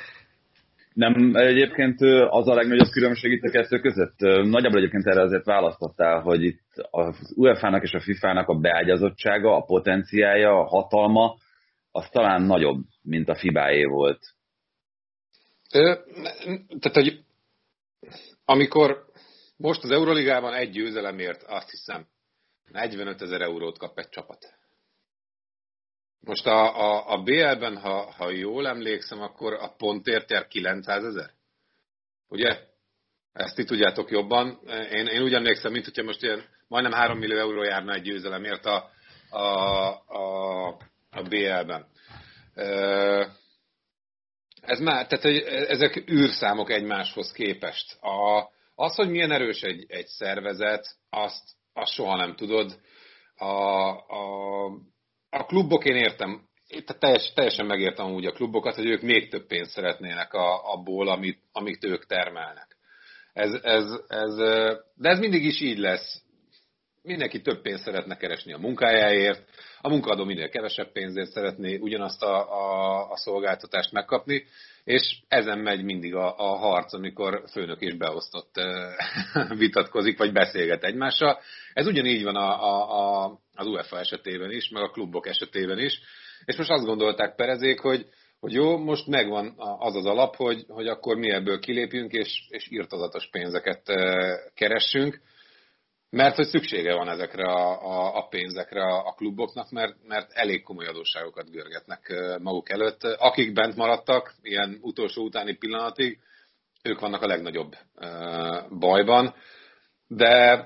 Nem 0.98 1.36
egyébként 1.36 2.02
az 2.30 2.48
a 2.48 2.54
legnagyobb 2.54 2.90
különbség 2.90 3.32
itt 3.32 3.44
a 3.44 3.50
kettő 3.50 3.80
között? 3.80 4.20
Nagyjából 4.20 4.78
egyébként 4.78 5.06
erre 5.06 5.22
azért 5.22 5.46
választottál, 5.46 6.22
hogy 6.22 6.44
itt 6.44 6.64
az 6.90 7.34
UEFA-nak 7.36 7.84
és 7.84 7.94
a 7.94 8.00
FIFA-nak 8.00 8.48
a 8.48 8.60
beágyazottsága, 8.60 9.56
a 9.56 9.62
potenciája, 9.62 10.60
a 10.60 10.68
hatalma, 10.68 11.38
az 11.92 12.10
talán 12.10 12.42
nagyobb, 12.42 12.84
mint 13.02 13.30
a 13.30 13.36
FIBA-é 13.36 13.84
volt. 13.84 14.20
Ö, 15.74 15.96
tehát, 16.80 16.94
hogy 16.94 17.24
amikor 18.46 19.06
most 19.58 19.84
az 19.84 19.92
Euroligában 19.92 20.54
egy 20.54 20.70
győzelemért 20.70 21.44
azt 21.44 21.70
hiszem 21.70 22.08
45 22.72 23.22
ezer 23.22 23.42
eurót 23.42 23.78
kap 23.78 23.98
egy 24.00 24.10
csapat. 24.10 24.58
Most 26.20 26.46
a, 26.46 26.80
a, 26.80 27.12
a 27.12 27.24
BL-ben, 27.24 27.78
ha, 27.78 28.12
ha 28.12 28.30
jól 28.30 28.68
emlékszem, 28.68 29.22
akkor 29.22 29.54
a 29.54 29.76
pontért 29.78 30.32
jár 30.32 30.48
900 30.48 31.04
ezer? 31.04 31.30
Ugye? 32.30 32.60
Ezt 33.34 33.56
ti 33.56 33.64
tudjátok 33.64 34.12
jobban. 34.12 34.60
Én, 34.92 35.08
én 35.08 35.22
úgy 35.22 35.34
emlékszem, 35.34 35.72
mint 35.72 35.86
hogyha 35.86 36.04
most 36.04 36.24
ilyen 36.24 36.44
majdnem 36.68 36.92
3 36.92 37.18
millió 37.18 37.38
euró 37.38 37.64
járna 37.64 37.94
egy 37.94 38.02
győzelemért 38.02 38.66
a, 38.66 38.90
a, 39.30 39.42
a, 40.08 40.68
a 41.10 41.22
BL-ben. 41.22 41.88
Ez 44.62 44.80
már, 44.80 45.08
tehát 45.08 45.26
ezek 45.70 46.10
űrszámok 46.12 46.72
egymáshoz 46.72 47.32
képest. 47.32 48.02
A, 48.02 48.50
az, 48.76 48.96
hogy 48.96 49.10
milyen 49.10 49.32
erős 49.32 49.62
egy, 49.62 49.86
egy 49.88 50.08
szervezet, 50.08 50.96
azt, 51.10 51.44
azt 51.74 51.92
soha 51.92 52.16
nem 52.16 52.36
tudod. 52.36 52.80
A, 53.36 53.46
a, 53.46 54.66
a 55.30 55.46
klubok 55.46 55.86
én 55.86 55.96
értem, 55.96 56.48
itt 56.68 56.86
teljes, 56.86 57.32
teljesen 57.34 57.66
megértem 57.66 58.12
úgy 58.12 58.26
a 58.26 58.32
klubokat, 58.32 58.76
hogy 58.76 58.86
ők 58.86 59.02
még 59.02 59.30
több 59.30 59.48
pénzt 59.48 59.72
szeretnének 59.72 60.34
a, 60.34 60.74
abból, 60.74 61.10
amit, 61.10 61.40
amit 61.52 61.84
ők 61.84 62.06
termelnek. 62.06 62.78
Ez, 63.34 63.54
ez, 63.54 63.86
ez, 64.08 64.36
de 64.96 65.10
ez 65.10 65.20
mindig 65.20 65.46
is 65.46 65.62
így 65.62 65.78
lesz. 65.78 66.22
Mindenki 67.08 67.42
több 67.42 67.62
pénzt 67.62 67.84
szeretne 67.84 68.18
keresni 68.18 68.54
a 68.54 68.58
munkájáért, 68.58 69.50
a 69.82 69.90
munkaadó 69.90 70.24
minél 70.24 70.50
kevesebb 70.50 70.92
pénzért 70.92 71.30
szeretné 71.30 71.78
ugyanazt 71.78 72.24
a, 72.24 72.52
a, 72.52 73.12
a 73.12 73.18
szolgáltatást 73.18 73.92
megkapni, 73.92 74.46
és 74.84 75.20
ezen 75.28 75.60
megy 75.60 75.84
mindig 75.84 76.16
a, 76.16 76.38
a 76.38 76.56
harc, 76.56 76.94
amikor 76.94 77.44
főnök 77.52 77.82
és 77.82 77.98
beosztott 77.98 78.56
vitatkozik, 79.64 80.18
vagy 80.18 80.32
beszélget 80.32 80.84
egymással. 80.84 81.40
Ez 81.74 81.88
ugyanígy 81.88 82.24
van 82.24 82.36
a, 82.36 82.64
a, 82.64 83.00
a, 83.24 83.40
az 83.56 83.68
UEFA 83.68 84.00
esetében 84.00 84.52
is, 84.52 84.70
meg 84.70 84.84
a 84.84 84.90
klubok 84.90 85.28
esetében 85.28 85.80
is, 85.80 86.00
és 86.46 86.56
most 86.56 86.70
azt 86.70 86.86
gondolták 86.86 87.36
Perezék, 87.36 87.80
hogy, 87.80 88.06
hogy 88.40 88.54
jó, 88.54 88.78
most 88.78 89.08
megvan 89.08 89.54
az 89.80 89.96
az 89.96 90.06
alap, 90.06 90.36
hogy, 90.36 90.64
hogy 90.68 90.88
akkor 90.88 91.18
mi 91.18 91.32
ebből 91.32 91.60
kilépjünk, 91.60 92.12
és, 92.12 92.46
és 92.50 92.68
írtozatos 92.72 93.30
pénzeket 93.32 93.82
keressünk, 94.54 95.22
mert 96.10 96.36
hogy 96.36 96.48
szüksége 96.48 96.94
van 96.94 97.10
ezekre 97.10 97.44
a, 97.44 97.82
a, 97.84 98.18
a 98.18 98.28
pénzekre 98.28 98.84
a, 98.84 99.14
kluboknak, 99.14 99.70
mert, 99.70 99.96
mert 100.08 100.32
elég 100.32 100.64
komoly 100.64 100.86
adósságokat 100.86 101.52
görgetnek 101.52 102.14
maguk 102.42 102.70
előtt. 102.70 103.04
Akik 103.04 103.54
bent 103.54 103.76
maradtak, 103.76 104.34
ilyen 104.42 104.78
utolsó 104.82 105.24
utáni 105.24 105.58
pillanatig, 105.58 106.20
ők 106.84 107.00
vannak 107.00 107.22
a 107.22 107.28
legnagyobb 107.28 107.76
bajban, 108.80 109.36
de 110.08 110.66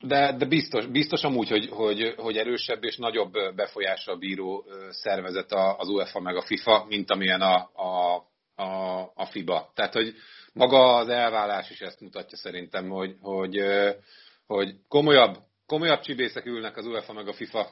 de, 0.00 0.32
de 0.36 0.46
biztos, 0.46 0.86
biztos 0.86 1.22
amúgy, 1.22 1.48
hogy, 1.48 1.68
hogy, 1.68 2.14
hogy 2.16 2.36
erősebb 2.36 2.84
és 2.84 2.96
nagyobb 2.96 3.32
befolyással 3.54 4.16
bíró 4.16 4.64
szervezet 4.90 5.52
az 5.52 5.88
UEFA 5.88 6.20
meg 6.20 6.36
a 6.36 6.42
FIFA, 6.42 6.84
mint 6.88 7.10
amilyen 7.10 7.40
a, 7.40 7.70
a, 7.74 8.16
a, 8.62 9.00
a 9.14 9.26
FIBA. 9.30 9.70
Tehát, 9.74 9.92
hogy 9.92 10.14
maga 10.58 10.96
az 10.96 11.08
elvállás 11.08 11.70
is 11.70 11.80
ezt 11.80 12.00
mutatja 12.00 12.36
szerintem, 12.38 12.88
hogy, 12.88 13.16
hogy, 13.20 13.60
hogy 14.46 14.74
komolyabb, 14.88 15.36
komolyabb 15.66 16.00
csibészek 16.00 16.46
ülnek 16.46 16.76
az 16.76 16.86
UEFA 16.86 17.12
meg 17.12 17.28
a 17.28 17.32
FIFA 17.32 17.68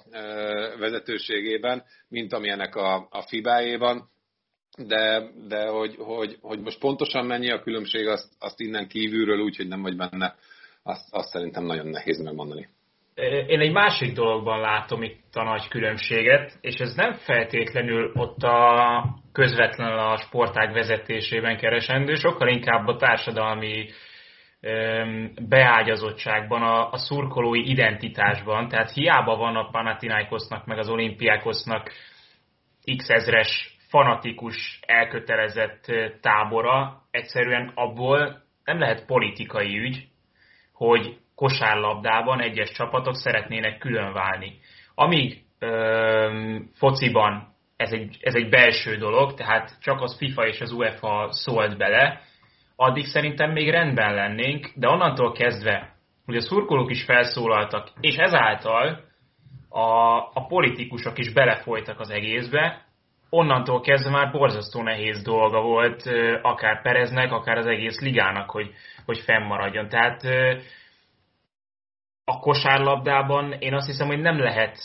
vezetőségében, 0.78 1.84
mint 2.08 2.32
amilyenek 2.32 2.74
a, 2.74 3.06
a 3.10 3.22
FIBA-éban, 3.22 4.10
de, 4.78 5.30
de 5.48 5.66
hogy, 5.66 5.94
hogy, 5.98 6.38
hogy 6.40 6.60
most 6.60 6.78
pontosan 6.78 7.26
mennyi 7.26 7.50
a 7.50 7.62
különbség, 7.62 8.06
azt, 8.06 8.28
azt 8.38 8.60
innen 8.60 8.88
kívülről 8.88 9.40
úgy, 9.40 9.56
hogy 9.56 9.68
nem 9.68 9.82
vagy 9.82 9.96
benne, 9.96 10.36
azt, 10.82 11.14
azt 11.14 11.28
szerintem 11.28 11.64
nagyon 11.64 11.86
nehéz 11.86 12.18
megmondani. 12.22 12.68
Én 13.46 13.60
egy 13.60 13.72
másik 13.72 14.12
dologban 14.12 14.60
látom 14.60 15.02
itt 15.02 15.34
a 15.34 15.42
nagy 15.42 15.68
különbséget, 15.68 16.58
és 16.60 16.74
ez 16.74 16.94
nem 16.94 17.12
feltétlenül 17.12 18.12
ott 18.14 18.42
a 18.42 19.04
közvetlenül 19.32 19.98
a 19.98 20.16
sportág 20.16 20.72
vezetésében 20.72 21.56
keresendő, 21.56 22.14
sokkal 22.14 22.48
inkább 22.48 22.86
a 22.86 22.96
társadalmi 22.96 23.88
beágyazottságban, 25.48 26.62
a, 26.62 26.96
szurkolói 26.96 27.70
identitásban. 27.70 28.68
Tehát 28.68 28.92
hiába 28.92 29.36
van 29.36 29.56
a 29.56 29.68
Panathinaikosnak 29.70 30.66
meg 30.66 30.78
az 30.78 30.88
olimpiákosnak 30.88 31.90
x 32.96 33.08
ezres 33.08 33.76
fanatikus, 33.88 34.80
elkötelezett 34.86 35.92
tábora, 36.20 37.02
egyszerűen 37.10 37.72
abból 37.74 38.42
nem 38.64 38.78
lehet 38.78 39.06
politikai 39.06 39.78
ügy, 39.78 40.08
hogy 40.72 41.16
kosárlabdában 41.36 42.40
egyes 42.40 42.72
csapatok 42.72 43.14
szeretnének 43.14 43.78
különválni. 43.78 44.58
Amíg 44.94 45.42
ö, 45.58 46.56
fociban 46.74 47.54
ez 47.76 47.92
egy, 47.92 48.16
ez 48.20 48.34
egy 48.34 48.48
belső 48.48 48.96
dolog, 48.96 49.34
tehát 49.34 49.76
csak 49.80 50.00
az 50.00 50.16
FIFA 50.16 50.46
és 50.46 50.60
az 50.60 50.72
UEFA 50.72 51.28
szólt 51.30 51.76
bele, 51.76 52.20
addig 52.76 53.04
szerintem 53.04 53.50
még 53.50 53.70
rendben 53.70 54.14
lennénk, 54.14 54.70
de 54.74 54.88
onnantól 54.88 55.32
kezdve, 55.32 55.94
hogy 56.24 56.36
a 56.36 56.40
szurkolók 56.40 56.90
is 56.90 57.04
felszólaltak, 57.04 57.88
és 58.00 58.16
ezáltal 58.16 59.00
a, 59.68 60.16
a 60.16 60.46
politikusok 60.48 61.18
is 61.18 61.32
belefolytak 61.32 62.00
az 62.00 62.10
egészbe, 62.10 62.86
onnantól 63.30 63.80
kezdve 63.80 64.10
már 64.10 64.30
borzasztó 64.30 64.82
nehéz 64.82 65.22
dolga 65.22 65.60
volt 65.60 66.02
akár 66.42 66.82
Pereznek, 66.82 67.32
akár 67.32 67.58
az 67.58 67.66
egész 67.66 68.00
ligának, 68.00 68.50
hogy, 68.50 68.70
hogy 69.04 69.18
fennmaradjon. 69.18 69.88
Tehát 69.88 70.22
a 72.28 72.38
kosárlabdában 72.38 73.52
én 73.52 73.74
azt 73.74 73.86
hiszem, 73.86 74.06
hogy 74.06 74.20
nem 74.20 74.38
lehet 74.38 74.78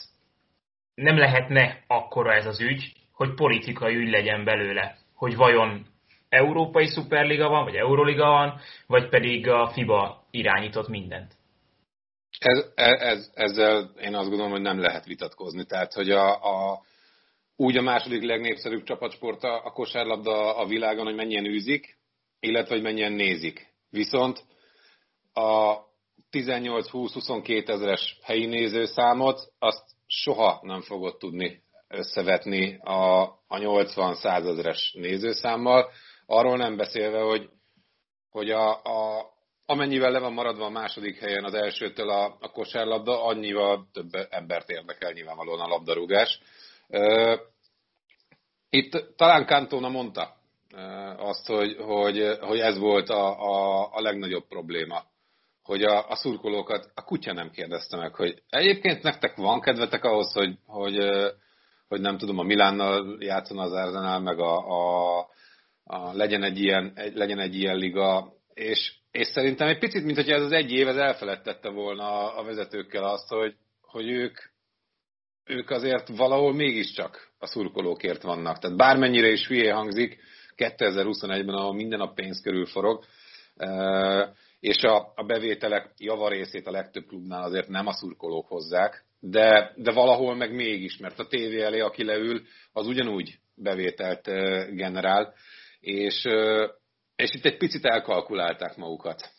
nem 0.96 1.18
lehetne 1.18 1.84
akkora 1.88 2.34
ez 2.34 2.46
az 2.46 2.62
ügy, 2.62 2.94
hogy 3.14 3.34
politikai 3.34 3.96
ügy 3.96 4.10
legyen 4.10 4.44
belőle. 4.44 4.98
Hogy 5.16 5.36
vajon 5.36 5.86
Európai 6.30 6.86
Szuperliga 6.86 7.50
van, 7.50 7.64
vagy 7.64 7.76
Euroliga 7.76 8.26
van, 8.26 8.60
vagy 8.88 9.10
pedig 9.10 9.48
a 9.48 9.70
FIBA 9.74 10.28
irányított 10.32 10.88
mindent. 10.88 11.34
Ez, 12.40 12.72
ez, 12.76 13.32
ezzel 13.34 13.92
én 14.02 14.16
azt 14.16 14.28
gondolom, 14.28 14.52
hogy 14.52 14.62
nem 14.62 14.80
lehet 14.80 15.06
vitatkozni. 15.06 15.66
Tehát, 15.66 15.94
hogy 15.94 16.12
a, 16.12 16.34
a, 16.34 16.82
úgy 17.56 17.78
a 17.78 17.82
második 17.82 18.24
legnépszerűbb 18.24 18.84
csapatsport 18.84 19.44
a, 19.44 19.66
a 19.66 19.72
kosárlabda 19.72 20.58
a 20.58 20.66
világon, 20.66 21.06
hogy 21.06 21.16
mennyien 21.16 21.46
űzik, 21.46 21.98
illetve 22.40 22.74
hogy 22.74 22.84
mennyien 22.84 23.12
nézik. 23.12 23.68
Viszont 23.90 24.44
a 25.34 25.76
18-20-22 26.32 27.70
ezeres 27.70 28.20
helyi 28.24 28.46
nézőszámot, 28.46 29.52
azt 29.60 29.84
soha 30.06 30.60
nem 30.64 30.82
fogod 30.82 31.18
tudni 31.18 31.62
összevetni 31.88 32.78
a, 32.78 33.22
a 33.48 33.58
80 33.58 34.16
százezeres 34.16 34.94
nézőszámmal. 34.98 35.92
Arról 36.26 36.58
nem 36.58 36.78
beszélve, 36.78 37.20
hogy, 37.20 37.50
hogy 38.30 38.52
a, 38.52 38.82
a, 38.84 39.30
amennyivel 39.66 40.12
le 40.12 40.20
van 40.20 40.34
maradva 40.34 40.66
a 40.66 40.70
második 40.70 41.20
helyen 41.20 41.44
az 41.44 41.54
elsőtől 41.54 42.10
a, 42.10 42.38
a 42.40 42.52
kosárlabda, 42.52 43.24
annyival 43.24 43.90
több 43.94 44.10
embert 44.30 44.70
érdekel 44.70 45.12
nyilvánvalóan 45.12 45.60
a 45.60 45.68
labdarúgás. 45.68 46.42
Itt 48.70 49.16
talán 49.16 49.46
Cantona 49.46 49.90
mondta, 49.90 50.36
azt, 51.18 51.48
hogy, 51.48 51.76
hogy, 51.80 52.38
hogy 52.40 52.60
ez 52.60 52.78
volt 52.78 53.10
a, 53.10 53.40
a, 53.40 53.90
a 53.92 54.02
legnagyobb 54.02 54.48
probléma 54.48 55.11
hogy 55.72 55.84
a, 55.84 56.10
a 56.10 56.16
szurkolókat 56.16 56.92
a 56.96 57.04
kutya 57.04 57.34
nem 57.34 57.50
kérdezte 57.50 57.98
meg, 57.98 58.16
hogy 58.16 58.42
egyébként 58.50 59.04
nektek 59.04 59.36
van 59.36 59.62
kedvetek 59.62 60.04
ahhoz, 60.04 60.34
hogy, 60.34 60.58
hogy, 60.66 60.98
hogy 61.88 62.02
nem 62.02 62.18
tudom, 62.18 62.40
a 62.40 62.44
Milánnal 62.44 63.18
játszon 63.20 63.60
az 63.60 63.72
Arsenal, 63.72 64.20
meg 64.20 64.40
a, 64.40 64.58
a, 64.58 65.20
a 65.84 66.14
legyen, 66.14 66.44
egy 66.44 66.60
ilyen, 66.60 66.92
egy, 66.96 67.16
legyen 67.16 67.40
egy 67.40 67.56
ilyen 67.56 67.76
liga, 67.76 68.34
és, 68.54 68.94
és 69.12 69.28
szerintem 69.28 69.68
egy 69.68 69.78
picit, 69.78 70.04
mint 70.04 70.16
hogy 70.18 70.30
ez 70.30 70.42
az 70.42 70.52
egy 70.52 70.72
év, 70.72 70.88
ez 70.88 70.96
elfeledtette 70.96 71.70
volna 71.70 72.36
a, 72.36 72.44
vezetőkkel 72.44 73.04
azt, 73.04 73.28
hogy, 73.28 73.56
hogy 73.82 74.10
ők, 74.10 74.38
ők 75.46 75.70
azért 75.70 76.18
valahol 76.18 76.54
mégiscsak 76.54 77.32
a 77.40 77.48
szurkolókért 77.48 78.22
vannak. 78.22 78.60
Tehát 78.60 78.78
bármennyire 78.78 79.28
is 79.28 79.48
hülyé 79.48 79.70
hangzik, 79.70 80.20
2021-ben, 80.58 81.56
ahol 81.56 81.74
minden 81.74 82.00
a 82.00 82.14
pénz 82.14 82.42
körül 82.42 82.66
forog, 82.66 83.04
és 84.62 84.84
a, 84.84 85.12
a 85.16 85.24
bevételek 85.24 85.94
javarészét 85.98 86.68
a 86.68 86.72
legtöbb 86.72 87.06
klubnál 87.06 87.44
azért 87.44 87.68
nem 87.68 87.88
a 87.88 87.94
szurkolók 87.94 88.48
hozzák, 88.48 89.06
de, 89.20 89.74
de 89.76 89.92
valahol 89.92 90.36
meg 90.36 90.56
mégis, 90.56 90.98
mert 90.98 91.20
a 91.20 91.28
tévé 91.28 91.62
elé, 91.62 91.80
aki 91.80 92.04
leül, 92.04 92.42
az 92.74 92.88
ugyanúgy 92.88 93.40
bevételt 93.56 94.26
generál, 94.76 95.34
és, 95.80 96.24
és 97.16 97.34
itt 97.34 97.46
egy 97.46 97.58
picit 97.58 97.86
elkalkulálták 97.86 98.76
magukat. 98.76 99.30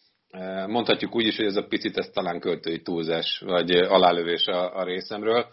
Mondhatjuk 0.66 1.14
úgy 1.14 1.26
is, 1.26 1.36
hogy 1.36 1.46
ez 1.46 1.56
a 1.56 1.66
picit 1.66 1.98
ez 1.98 2.08
talán 2.12 2.40
költői 2.40 2.82
túlzás, 2.82 3.42
vagy 3.44 3.70
alálövés 3.70 4.46
a, 4.46 4.76
a 4.76 4.84
részemről. 4.84 5.46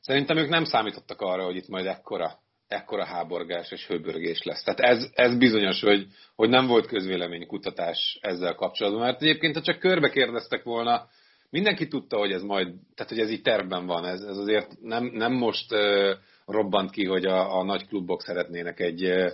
Szerintem 0.00 0.36
ők 0.36 0.48
nem 0.48 0.64
számítottak 0.64 1.20
arra, 1.20 1.44
hogy 1.44 1.56
itt 1.56 1.68
majd 1.68 1.86
ekkora 1.86 2.38
ekkora 2.68 3.04
háborgás 3.04 3.70
és 3.70 3.86
hőbörgés 3.86 4.42
lesz. 4.42 4.62
Tehát 4.62 4.80
ez, 4.80 5.10
ez 5.12 5.38
bizonyos, 5.38 5.80
hogy, 5.80 6.06
hogy 6.34 6.48
nem 6.48 6.66
volt 6.66 6.86
közvéleménykutatás 6.86 8.18
ezzel 8.20 8.54
kapcsolatban, 8.54 9.02
mert 9.02 9.22
egyébként, 9.22 9.54
ha 9.54 9.62
csak 9.62 9.78
körbe 9.78 10.10
kérdeztek 10.10 10.62
volna, 10.62 11.08
mindenki 11.50 11.88
tudta, 11.88 12.18
hogy 12.18 12.32
ez 12.32 12.42
majd, 12.42 12.66
tehát 12.94 13.12
hogy 13.12 13.20
ez 13.20 13.30
így 13.30 13.42
tervben 13.42 13.86
van, 13.86 14.04
ez, 14.04 14.20
ez 14.20 14.36
azért 14.36 14.80
nem, 14.80 15.04
nem 15.04 15.32
most 15.32 15.72
uh, 15.72 16.10
robbant 16.46 16.90
ki, 16.90 17.04
hogy 17.04 17.24
a, 17.24 17.58
a 17.58 17.64
nagy 17.64 17.86
klubok 17.86 18.22
szeretnének 18.22 18.80
egy, 18.80 19.04
uh, 19.04 19.30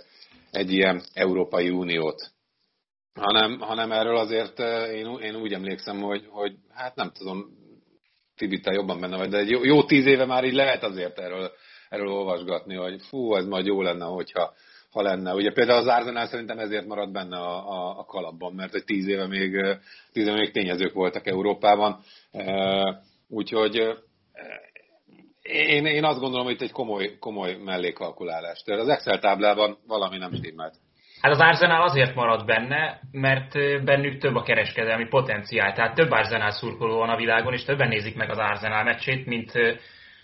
egy 0.51 0.71
ilyen 0.71 1.03
Európai 1.13 1.69
Uniót, 1.69 2.31
hanem, 3.13 3.59
hanem 3.59 3.91
erről 3.91 4.17
azért 4.17 4.59
én, 4.89 5.17
én 5.21 5.35
úgy 5.35 5.53
emlékszem, 5.53 6.01
hogy, 6.01 6.25
hogy 6.29 6.55
hát 6.69 6.95
nem 6.95 7.11
tudom, 7.11 7.61
Tibi, 8.35 8.59
jobban 8.63 8.99
benne 8.99 9.17
vagy, 9.17 9.29
de 9.29 9.37
egy 9.37 9.49
jó, 9.49 9.63
jó 9.63 9.83
tíz 9.83 10.05
éve 10.05 10.25
már 10.25 10.43
így 10.43 10.53
lehet 10.53 10.83
azért 10.83 11.19
erről 11.19 11.51
erről 11.93 12.11
olvasgatni, 12.11 12.75
hogy 12.75 13.01
fú, 13.01 13.35
ez 13.35 13.45
majd 13.45 13.65
jó 13.65 13.81
lenne, 13.81 14.05
hogyha 14.05 14.53
ha 14.91 15.01
lenne. 15.01 15.33
Ugye 15.33 15.51
például 15.51 15.79
az 15.79 15.87
Arsenal 15.87 16.25
szerintem 16.25 16.59
ezért 16.59 16.85
maradt 16.85 17.11
benne 17.11 17.37
a, 17.37 17.71
a, 17.71 17.99
a 17.99 18.05
kalapban, 18.05 18.53
mert 18.53 18.73
egy 18.73 18.83
tíz 18.83 19.07
éve 19.07 19.27
még, 19.27 19.51
tíz 20.11 20.27
éve 20.27 20.37
még 20.37 20.51
tényezők 20.51 20.93
voltak 20.93 21.27
Európában. 21.27 21.99
Úgyhogy 23.29 23.75
én, 25.41 25.85
én 25.85 26.03
azt 26.03 26.19
gondolom, 26.19 26.45
hogy 26.45 26.53
itt 26.53 26.61
egy 26.61 26.71
komoly, 26.71 27.17
komoly 27.19 27.55
mellékalkulálás. 27.63 28.61
Tehát 28.61 28.81
az 28.81 28.89
Excel 28.89 29.19
táblában 29.19 29.77
valami 29.87 30.17
nem 30.17 30.33
stimmelt. 30.33 30.75
Hát 31.21 31.31
az 31.31 31.39
Arsenal 31.39 31.81
azért 31.81 32.15
maradt 32.15 32.45
benne, 32.45 32.99
mert 33.11 33.83
bennük 33.83 34.17
több 34.17 34.35
a 34.35 34.43
kereskedelmi 34.43 35.07
potenciál. 35.07 35.73
Tehát 35.73 35.95
több 35.95 36.11
Arsenal 36.11 36.51
szurkoló 36.51 36.97
van 36.97 37.09
a 37.09 37.15
világon, 37.15 37.53
és 37.53 37.63
többen 37.63 37.87
nézik 37.87 38.15
meg 38.15 38.29
az 38.29 38.37
Arsenal 38.37 38.83
meccsét, 38.83 39.25
mint 39.25 39.51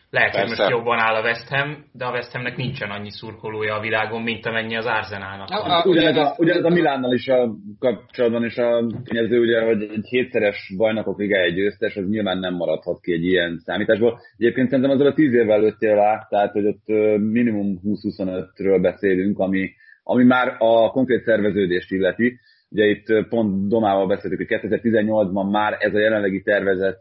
lehet, 0.10 0.32
Persze. 0.32 0.48
hogy 0.48 0.58
most 0.58 0.70
jobban 0.70 1.00
áll 1.00 1.16
a 1.16 1.22
West 1.22 1.48
Ham, 1.50 1.86
de 1.94 2.06
a 2.06 2.12
West 2.12 2.32
Hamnek 2.32 2.58
nincsen 2.58 2.90
annyi 2.90 3.12
szurkolója 3.12 3.76
a 3.76 3.80
világon, 3.80 4.22
mint 4.22 4.46
amennyi 4.46 4.76
az 4.76 4.86
Arsenalnak. 4.86 5.50
A, 5.50 5.84
ugyanez, 5.86 6.16
a, 6.16 6.36
ugyanez 6.38 6.64
a 6.64 6.70
Milánnal 6.70 7.14
is 7.14 7.28
a 7.28 7.56
kapcsolatban 7.80 8.46
is 8.46 8.58
a 8.58 8.86
tényező, 9.04 9.40
ugye, 9.40 9.62
hogy 9.62 9.82
egy 9.82 10.08
hétszeres 10.08 10.74
bajnokok 10.78 11.22
egy 11.22 11.54
győztes, 11.54 11.96
az 11.96 12.10
nyilván 12.10 12.38
nem 12.38 12.54
maradhat 12.54 13.00
ki 13.02 13.14
egy 13.14 13.26
ilyen 13.26 13.58
számításból. 13.58 14.20
Egyébként 14.38 14.70
szerintem 14.70 14.94
azon 14.94 15.08
a 15.08 15.14
tíz 15.14 15.34
évvel 15.34 15.56
előttél 15.56 15.96
rá, 15.96 16.28
tehát 16.30 16.52
hogy 16.52 16.66
ott 16.66 16.88
minimum 17.18 17.80
20-25-ről 17.84 18.80
beszélünk, 18.82 19.40
ami, 19.40 19.72
ami 20.04 20.24
már 20.24 20.56
a 20.58 20.90
konkrét 20.90 21.24
szerveződést 21.24 21.92
illeti. 21.92 22.40
Ugye 22.70 22.86
itt 22.86 23.28
pont 23.30 23.68
Domával 23.68 24.08
beszéltük, 24.08 24.48
hogy 24.48 24.60
2018-ban 24.62 25.52
már 25.52 25.78
ez 25.80 25.94
a 25.94 26.00
jelenlegi 26.00 26.42
tervezet 26.42 27.00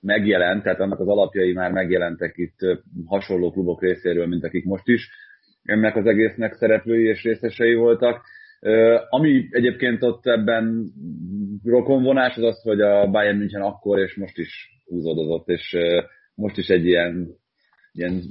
megjelent, 0.00 0.62
tehát 0.62 0.80
annak 0.80 1.00
az 1.00 1.08
alapjai 1.08 1.52
már 1.52 1.72
megjelentek 1.72 2.36
itt 2.36 2.58
hasonló 3.06 3.50
klubok 3.50 3.82
részéről, 3.82 4.26
mint 4.26 4.44
akik 4.44 4.64
most 4.64 4.88
is 4.88 5.08
ennek 5.62 5.96
az 5.96 6.06
egésznek 6.06 6.54
szereplői 6.54 7.06
és 7.06 7.22
részesei 7.22 7.74
voltak. 7.74 8.24
Ami 9.08 9.48
egyébként 9.50 10.02
ott 10.02 10.26
ebben 10.26 10.92
rokonvonás 11.64 12.36
az 12.36 12.42
az, 12.42 12.62
hogy 12.62 12.80
a 12.80 13.10
Bayern 13.10 13.38
München 13.38 13.62
akkor 13.62 13.98
és 13.98 14.14
most 14.14 14.38
is 14.38 14.70
húzódozott, 14.84 15.48
és 15.48 15.76
most 16.34 16.56
is 16.56 16.68
egy 16.68 16.86
ilyen, 16.86 17.28
ilyen 17.92 18.22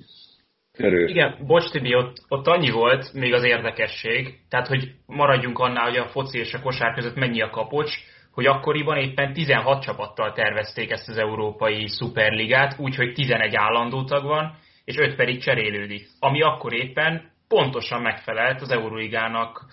körül. 0.72 1.10
Igen, 1.10 1.46
bocs 1.46 1.72
Tibi, 1.72 1.96
ott, 1.96 2.14
ott 2.28 2.48
annyi 2.48 2.72
volt 2.72 3.14
még 3.14 3.34
az 3.34 3.44
érdekesség, 3.44 4.40
tehát 4.50 4.68
hogy 4.68 4.92
maradjunk 5.06 5.60
annál, 5.60 5.90
hogy 5.90 5.98
a 5.98 6.08
foci 6.08 6.38
és 6.38 6.54
a 6.54 6.62
kosár 6.62 6.94
között 6.94 7.16
mennyi 7.16 7.42
a 7.42 7.50
kapocs, 7.50 7.92
hogy 8.36 8.46
akkoriban 8.46 8.98
éppen 8.98 9.34
16 9.34 9.84
csapattal 9.84 10.34
tervezték 10.34 10.92
ezt 10.92 11.10
az 11.10 11.18
európai 11.18 11.88
szuperligát, 11.88 12.80
úgyhogy 12.80 13.14
11 13.14 13.56
állandó 13.56 14.04
tag 14.04 14.24
van, 14.24 14.58
és 14.86 14.98
5 14.98 15.16
pedig 15.16 15.42
cserélődik. 15.42 16.08
Ami 16.20 16.42
akkor 16.42 16.74
éppen 16.74 17.32
pontosan 17.48 18.02
megfelelt 18.02 18.62
az 18.62 18.72
Euróligának 18.72 19.66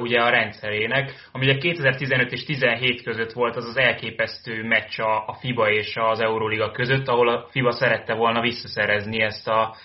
ugye 0.00 0.20
a 0.20 0.30
rendszerének, 0.30 1.28
ami 1.32 1.44
ugye 1.44 1.58
2015 1.58 2.32
és 2.32 2.44
17 2.44 3.02
között 3.02 3.32
volt 3.32 3.56
az 3.56 3.68
az 3.68 3.76
elképesztő 3.76 4.64
meccs 4.64 5.00
a, 5.00 5.26
a 5.26 5.36
FIBA 5.40 5.70
és 5.70 5.96
az 5.96 6.20
Euróliga 6.20 6.70
között, 6.70 7.08
ahol 7.08 7.28
a 7.28 7.46
FIBA 7.50 7.72
szerette 7.72 8.14
volna 8.14 8.40
visszaszerezni 8.40 9.20
ezt 9.22 9.48
a, 9.48 9.76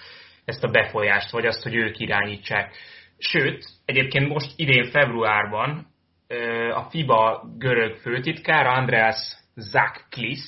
ezt 0.45 0.63
a 0.63 0.67
befolyást, 0.67 1.32
vagy 1.32 1.45
azt, 1.45 1.63
hogy 1.63 1.75
ők 1.75 1.99
irányítsák. 1.99 2.75
Sőt, 3.17 3.65
egyébként 3.86 4.28
most 4.28 4.51
idén 4.56 4.89
februárban 4.89 5.93
a 6.74 6.88
FIBA 6.90 7.44
görög 7.58 7.96
főtitkára 7.96 8.72
Andreas 8.72 9.18
Zaklis 9.56 10.40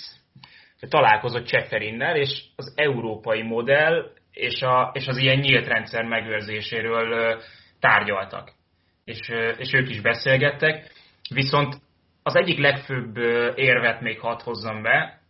találkozott 0.90 1.46
Cseferinnel, 1.46 2.16
és 2.16 2.44
az 2.56 2.74
európai 2.76 3.42
modell 3.42 4.12
és, 4.32 4.62
a, 4.62 4.92
és 4.94 5.08
az 5.08 5.18
ilyen 5.18 5.40
nyílt 5.40 5.68
rendszer 5.68 6.04
megőrzéséről 6.04 7.42
tárgyaltak. 7.80 8.52
És, 9.06 9.20
és 9.58 9.74
ők 9.74 9.90
is 9.90 10.02
beszélgettek. 10.02 10.92
Viszont 11.34 11.76
az 12.24 12.36
egyik 12.36 12.58
legfőbb 12.58 13.18
érvet 13.56 14.02
még 14.02 14.20
hadd 14.20 14.44
hozzam 14.44 14.82
be, 14.82 15.22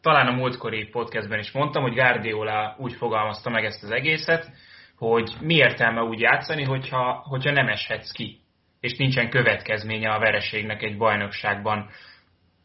talán 0.00 0.26
a 0.26 0.36
múltkori 0.36 0.84
podcastben 0.84 1.38
is 1.38 1.50
mondtam, 1.52 1.82
hogy 1.82 1.94
Guardiola 1.94 2.76
úgy 2.78 2.92
fogalmazta 2.92 3.50
meg 3.50 3.64
ezt 3.64 3.82
az 3.82 3.90
egészet, 3.90 4.50
hogy 4.96 5.34
mi 5.40 5.54
értelme 5.54 6.02
úgy 6.02 6.20
játszani, 6.20 6.64
hogyha, 6.64 7.12
hogyha 7.12 7.50
nem 7.50 7.68
eshetsz 7.68 8.10
ki 8.10 8.40
és 8.86 8.96
nincsen 8.96 9.30
következménye 9.30 10.10
a 10.10 10.18
vereségnek 10.18 10.82
egy 10.82 10.96
bajnokságban. 10.96 11.90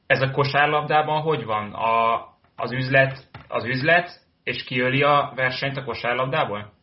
Ez 0.07 0.21
a 0.21 0.31
kosárlabdában 0.31 1.21
hogy 1.21 1.43
van? 1.43 1.73
A, 1.73 2.15
az 2.55 2.71
üzlet 2.71 3.29
az 3.47 3.65
üzlet, 3.65 4.19
és 4.43 4.63
kiöli 4.63 5.03
a 5.03 5.31
versenyt 5.36 5.77
a 5.77 5.84
kosárlabdából? 5.84 6.73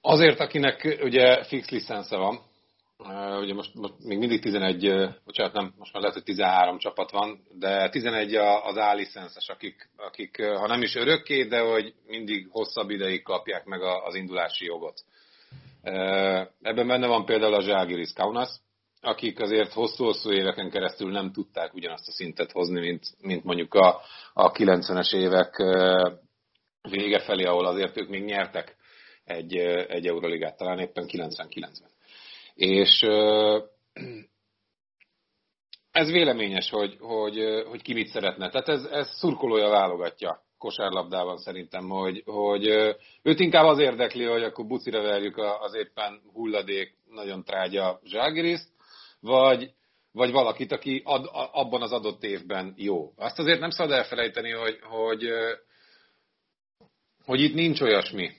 Azért, 0.00 0.40
akinek 0.40 0.98
ugye 1.02 1.44
fix 1.44 1.70
licensze 1.70 2.16
van, 2.16 2.38
ugye 3.40 3.54
most, 3.54 3.74
most 3.74 3.94
még 3.98 4.18
mindig 4.18 4.40
11, 4.40 5.10
bocsánat, 5.24 5.52
nem, 5.52 5.74
most 5.78 5.92
már 5.92 6.02
lehet, 6.02 6.16
hogy 6.16 6.24
13 6.24 6.78
csapat 6.78 7.10
van, 7.10 7.44
de 7.58 7.88
11 7.88 8.34
az 8.34 8.76
A-licenszes, 8.76 9.48
akik, 9.48 9.90
akik, 9.96 10.42
ha 10.42 10.66
nem 10.66 10.82
is 10.82 10.94
örökké, 10.94 11.44
de 11.44 11.60
hogy 11.60 11.94
mindig 12.06 12.48
hosszabb 12.50 12.90
ideig 12.90 13.22
kapják 13.22 13.64
meg 13.64 13.82
az 13.82 14.14
indulási 14.14 14.64
jogot. 14.64 15.00
Ebben 16.62 16.86
benne 16.86 17.06
van 17.06 17.24
például 17.24 17.54
a 17.54 17.62
Zságiris 17.62 18.12
Kaunas, 18.12 18.48
akik 19.00 19.40
azért 19.40 19.72
hosszú-hosszú 19.72 20.32
éveken 20.32 20.70
keresztül 20.70 21.10
nem 21.10 21.32
tudták 21.32 21.74
ugyanazt 21.74 22.08
a 22.08 22.12
szintet 22.12 22.52
hozni, 22.52 22.80
mint, 22.80 23.06
mint 23.20 23.44
mondjuk 23.44 23.74
a, 23.74 24.00
a 24.32 24.50
90-es 24.50 25.14
évek 25.14 25.56
vége 26.82 27.20
felé, 27.20 27.44
ahol 27.44 27.66
azért 27.66 27.96
ők 27.96 28.08
még 28.08 28.24
nyertek 28.24 28.76
egy, 29.24 29.56
egy 29.88 30.06
Euroligát, 30.06 30.56
talán 30.56 30.78
éppen 30.78 31.06
99-ben. 31.08 31.90
És 32.54 33.00
ez 35.90 36.10
véleményes, 36.10 36.70
hogy, 36.70 36.96
hogy, 37.00 37.64
hogy 37.68 37.82
ki 37.82 37.92
mit 37.92 38.08
szeretne. 38.08 38.50
Tehát 38.50 38.68
ez, 38.68 38.84
ez 38.84 39.08
szurkolója 39.18 39.68
válogatja 39.68 40.42
kosárlabdában 40.58 41.38
szerintem, 41.38 41.88
hogy, 41.88 42.22
hogy 42.24 42.66
őt 43.22 43.40
inkább 43.40 43.66
az 43.66 43.78
érdekli, 43.78 44.24
hogy 44.24 44.42
akkor 44.42 44.66
bucira 44.66 45.02
verjük 45.02 45.36
az 45.36 45.74
éppen 45.74 46.20
hulladék, 46.32 46.96
nagyon 47.10 47.44
trágya 47.44 48.00
zságiriszt, 48.04 48.68
vagy, 49.20 49.70
vagy 50.12 50.30
valakit, 50.30 50.72
aki 50.72 51.02
ad, 51.04 51.28
abban 51.52 51.82
az 51.82 51.92
adott 51.92 52.22
évben 52.22 52.74
jó. 52.76 53.12
Azt 53.16 53.38
azért 53.38 53.60
nem 53.60 53.70
szabad 53.70 53.92
elfelejteni, 53.92 54.50
hogy, 54.50 54.78
hogy, 54.82 55.28
hogy 57.24 57.40
itt 57.40 57.54
nincs 57.54 57.80
olyasmi, 57.80 58.30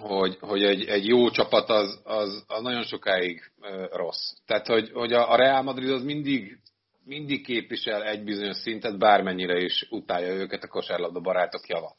hogy, 0.00 0.36
hogy 0.40 0.64
egy, 0.64 0.84
egy 0.84 1.06
jó 1.06 1.30
csapat 1.30 1.68
az, 1.68 2.00
az, 2.04 2.44
az 2.46 2.62
nagyon 2.62 2.82
sokáig 2.82 3.52
rossz. 3.90 4.32
Tehát, 4.46 4.66
hogy, 4.66 4.90
hogy 4.92 5.12
a, 5.12 5.36
Real 5.36 5.62
Madrid 5.62 5.90
az 5.90 6.02
mindig, 6.02 6.58
mindig 7.04 7.44
képvisel 7.44 8.04
egy 8.04 8.24
bizonyos 8.24 8.56
szintet, 8.56 8.98
bármennyire 8.98 9.58
is 9.58 9.86
utálja 9.90 10.32
őket 10.32 10.62
a 10.62 10.68
kosárlabda 10.68 11.20
barátok 11.20 11.68
java. 11.68 11.96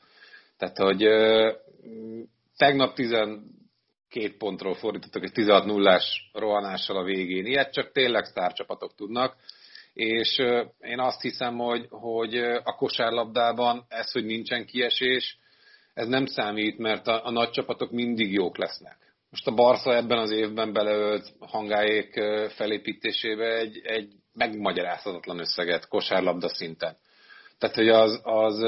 Tehát, 0.58 0.78
hogy 0.78 1.08
tegnap 2.58 2.94
12 2.94 4.38
pontról 4.38 4.74
fordítottak 4.74 5.24
egy 5.24 5.32
16 5.32 5.66
0 5.66 6.00
rohanással 6.34 6.98
a 6.98 7.04
végén. 7.04 7.46
Ilyet 7.46 7.74
csak 7.74 7.92
tényleg 7.92 8.26
sztárcsapatok 8.26 8.96
tudnak 8.96 9.36
és 9.96 10.38
én 10.80 11.00
azt 11.00 11.22
hiszem, 11.22 11.58
hogy, 11.58 11.88
hogy 11.90 12.38
a 12.64 12.76
kosárlabdában 12.76 13.86
ez, 13.88 14.12
hogy 14.12 14.26
nincsen 14.26 14.66
kiesés, 14.66 15.38
ez 15.94 16.08
nem 16.08 16.26
számít, 16.26 16.78
mert 16.78 17.08
a, 17.08 17.26
a 17.26 17.32
nagy 17.32 17.50
csapatok 17.50 17.92
mindig 17.92 18.32
jók 18.32 18.58
lesznek. 18.58 18.98
Most 19.30 19.48
a 19.48 19.54
Barca 19.54 19.96
ebben 19.96 20.18
az 20.18 20.32
évben 20.32 20.74
beleölt 20.74 21.34
hangáék 21.40 22.14
felépítésébe 22.50 23.58
egy, 23.58 23.82
egy 23.84 24.14
megmagyarázhatatlan 24.36 25.40
összeget 25.40 25.88
kosárlabda 25.88 26.50
szinten. 26.50 26.98
Tehát, 27.58 27.76
hogy 27.76 27.90
az, 27.90 28.20
az, 28.24 28.64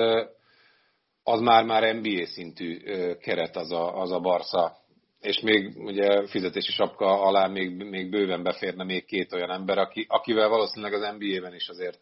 az 1.23 1.39
már, 1.39 1.65
már 1.65 1.95
NBA 1.95 2.25
szintű 2.25 2.79
keret 3.13 3.55
az 3.55 3.71
a, 3.71 4.01
az 4.01 4.11
a 4.11 4.19
Barca 4.19 4.85
és 5.21 5.39
még 5.39 5.77
ugye 5.77 6.27
fizetési 6.27 6.71
sapka 6.71 7.21
alá 7.21 7.47
még, 7.47 7.83
még 7.83 8.09
bőven 8.09 8.43
beférne 8.43 8.83
még 8.83 9.05
két 9.05 9.33
olyan 9.33 9.51
ember, 9.51 9.77
aki, 9.77 10.05
akivel 10.09 10.47
valószínűleg 10.47 10.93
az 10.93 11.15
NBA-ben 11.17 11.53
is 11.53 11.67
azért 11.67 11.99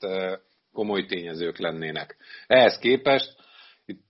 komoly 0.74 1.06
tényezők 1.06 1.58
lennének. 1.58 2.18
Ehhez 2.48 2.78
képest 2.78 3.36
itt 3.86 4.02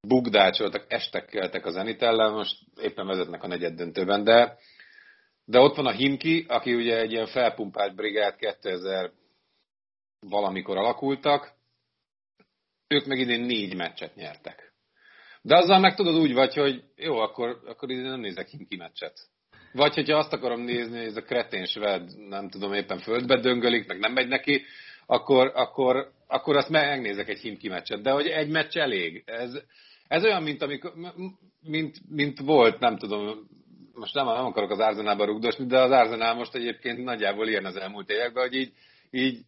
bugdácsoltak, 0.00 0.92
estekkeltek 0.92 1.66
az 1.66 1.72
Zenit 1.72 2.02
ellen, 2.02 2.32
most 2.32 2.56
éppen 2.80 3.06
vezetnek 3.06 3.42
a 3.42 3.46
negyed 3.46 3.74
döntőben, 3.74 4.24
de, 4.24 4.58
de 5.48 5.58
ott 5.58 5.76
van 5.76 5.86
a 5.86 5.92
Himki, 5.92 6.44
aki 6.48 6.74
ugye 6.74 6.98
egy 6.98 7.12
ilyen 7.12 7.26
felpumpált 7.26 7.94
brigád 7.94 8.36
2000 8.36 9.10
valamikor 10.20 10.76
alakultak, 10.76 11.52
ők 12.88 13.06
meg 13.06 13.18
idén 13.18 13.40
négy 13.40 13.76
meccset 13.76 14.14
nyertek. 14.14 14.72
De 15.42 15.56
azzal 15.56 15.78
meg 15.78 15.94
tudod 15.94 16.14
úgy 16.14 16.32
vagy, 16.32 16.54
hogy 16.54 16.82
jó, 16.96 17.18
akkor, 17.18 17.60
akkor 17.66 17.90
így 17.90 18.02
nem 18.02 18.20
nézek 18.20 18.46
ki 18.68 18.76
meccset. 18.76 19.28
Vagy 19.72 19.94
hogyha 19.94 20.16
azt 20.16 20.32
akarom 20.32 20.60
nézni, 20.60 20.96
hogy 20.98 21.06
ez 21.06 21.16
a 21.16 21.22
kretén 21.22 21.64
sved, 21.64 22.28
nem 22.28 22.48
tudom, 22.48 22.72
éppen 22.72 22.98
földbe 22.98 23.40
döngölik, 23.40 23.86
meg 23.86 23.98
nem 23.98 24.12
megy 24.12 24.28
neki, 24.28 24.62
akkor, 25.06 25.52
akkor, 25.54 26.12
akkor 26.26 26.56
azt 26.56 26.68
megnézek 26.68 27.28
egy 27.28 27.40
himki 27.40 27.68
meccset. 27.68 28.02
De 28.02 28.10
hogy 28.10 28.26
egy 28.26 28.48
meccs 28.48 28.76
elég. 28.76 29.22
Ez, 29.26 29.58
ez 30.08 30.24
olyan, 30.24 30.42
mint, 30.42 30.62
amikor, 30.62 30.92
mint, 31.60 31.96
mint 32.08 32.38
volt, 32.38 32.78
nem 32.78 32.96
tudom, 32.96 33.48
most 33.96 34.14
nem, 34.14 34.26
nem 34.26 34.44
akarok 34.44 34.70
az 34.70 34.78
Arzenálba 34.78 35.24
rugdosni, 35.24 35.66
de 35.66 35.80
az 35.80 35.90
Arzenál 35.90 36.34
most 36.34 36.54
egyébként 36.54 37.04
nagyjából 37.04 37.48
ilyen 37.48 37.64
az 37.64 37.76
elmúlt 37.76 38.10
években, 38.10 38.42
hogy 38.42 38.54
így, 38.54 38.72
így 39.10 39.38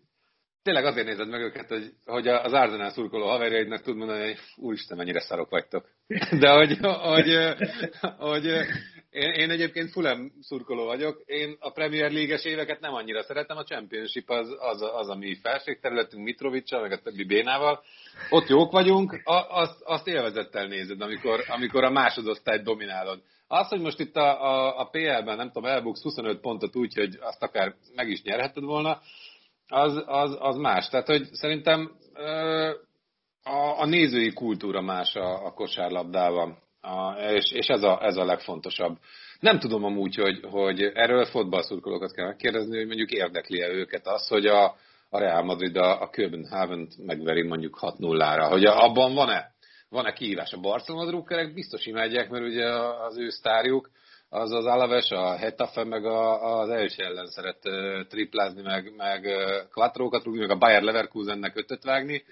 tényleg 0.62 0.84
azért 0.84 1.06
nézed 1.06 1.28
meg 1.28 1.40
őket, 1.40 1.68
hogy, 1.68 1.92
hogy 2.04 2.28
az 2.28 2.52
Arzenál 2.52 2.90
szurkoló 2.90 3.26
haverjaidnak 3.26 3.82
tud 3.82 3.96
mondani, 3.96 4.24
hogy 4.24 4.38
úristen, 4.56 4.96
mennyire 4.96 5.20
szarok 5.20 5.50
vagytok. 5.50 5.88
De 6.40 6.50
hogy, 6.50 6.78
hogy, 6.80 7.54
hogy 8.18 8.46
én, 9.11 9.30
én 9.30 9.50
egyébként 9.50 9.90
Fulham 9.90 10.32
szurkoló 10.40 10.84
vagyok, 10.84 11.22
én 11.24 11.56
a 11.61 11.70
Premier 11.70 12.11
League-es 12.11 12.44
éveket 12.44 12.80
nem 12.80 12.94
annyira 12.94 13.22
szeretem, 13.22 13.56
a 13.56 13.64
Championship 13.64 14.30
az, 14.30 14.56
az, 14.58 14.82
az 14.82 15.08
a 15.08 15.14
mi 15.14 15.38
felségterületünk 15.42 16.24
Mitrovicsal, 16.24 16.80
meg 16.80 16.92
a 16.92 16.98
többi 16.98 17.24
Bénával. 17.24 17.82
Ott 18.30 18.48
jók 18.48 18.72
vagyunk, 18.72 19.20
azt, 19.48 19.80
azt 19.84 20.06
élvezettel 20.06 20.66
nézed, 20.66 21.00
amikor, 21.00 21.44
amikor 21.46 21.84
a 21.84 21.90
másodosztályt 21.90 22.62
dominálod. 22.62 23.22
Az, 23.48 23.68
hogy 23.68 23.80
most 23.80 24.00
itt 24.00 24.16
a, 24.16 24.42
a, 24.42 24.78
a 24.80 24.84
PL-ben, 24.84 25.37
nem 25.37 25.50
tudom, 25.50 25.70
elbuksz 25.70 26.02
25 26.02 26.40
pontot 26.40 26.76
úgy, 26.76 26.94
hogy 26.94 27.18
azt 27.20 27.42
akár 27.42 27.74
meg 27.94 28.08
is 28.08 28.22
nyerheted 28.22 28.64
volna, 28.64 29.00
az, 29.68 30.02
az, 30.06 30.37
az 30.40 30.56
más. 30.56 30.88
Tehát, 30.88 31.06
hogy 31.06 31.28
szerintem 31.32 31.90
a, 33.42 33.80
a 33.80 33.87
nézői 33.87 34.32
kultúra 34.32 34.80
más 34.80 35.14
a, 35.14 35.46
a 35.46 35.52
kosárlabdában, 35.52 36.58
a, 36.80 37.12
és, 37.12 37.52
és 37.52 37.66
ez, 37.66 37.82
a, 37.82 38.04
ez 38.04 38.16
a 38.16 38.24
legfontosabb. 38.24 38.96
Nem 39.40 39.58
tudom 39.58 39.84
amúgy, 39.84 40.14
hogy, 40.14 40.40
hogy 40.50 40.82
erről 40.82 41.24
fotballszurkolókat 41.24 42.12
kell 42.12 42.26
megkérdezni, 42.26 42.76
hogy 42.76 42.87
mondjuk 42.87 43.11
érdekli-e 43.11 43.68
őket 43.68 44.06
az, 44.06 44.28
hogy 44.28 44.46
a, 44.46 44.64
a 45.11 45.18
Real 45.18 45.42
Madrid 45.42 45.76
a, 45.76 46.02
a 46.02 46.11
Köbenhavent 46.11 47.06
megveri 47.06 47.42
mondjuk 47.42 47.78
6-0-ra, 47.80 48.46
hogy 48.50 48.64
abban 48.64 49.14
van-e 49.14 49.56
van-e 49.88 50.12
kihívás. 50.12 50.53
A 50.53 50.61
Barcelona 50.61 51.07
drukkerek 51.07 51.55
biztos 51.55 51.87
imádják, 51.87 52.31
mert 52.31 52.44
ugye 52.44 52.66
az 52.79 53.18
ő 53.18 53.29
sztárjuk, 53.29 53.90
az 54.29 54.53
az 54.53 54.64
Alaves, 54.64 55.11
a 55.11 55.37
Hetafe, 55.37 55.85
meg 55.85 56.05
a, 56.05 56.59
az 56.59 56.68
első 56.68 57.03
ellen 57.03 57.27
szeret 57.27 57.59
triplázni, 58.09 58.62
meg, 58.62 58.92
meg 58.96 59.27
quattrókat 59.72 60.24
rúgni, 60.24 60.40
meg 60.40 60.51
a 60.51 60.59
Bayer 60.59 60.83
Leverkusennek 60.83 61.57
ötöt 61.57 61.85
vágni, 61.85 62.24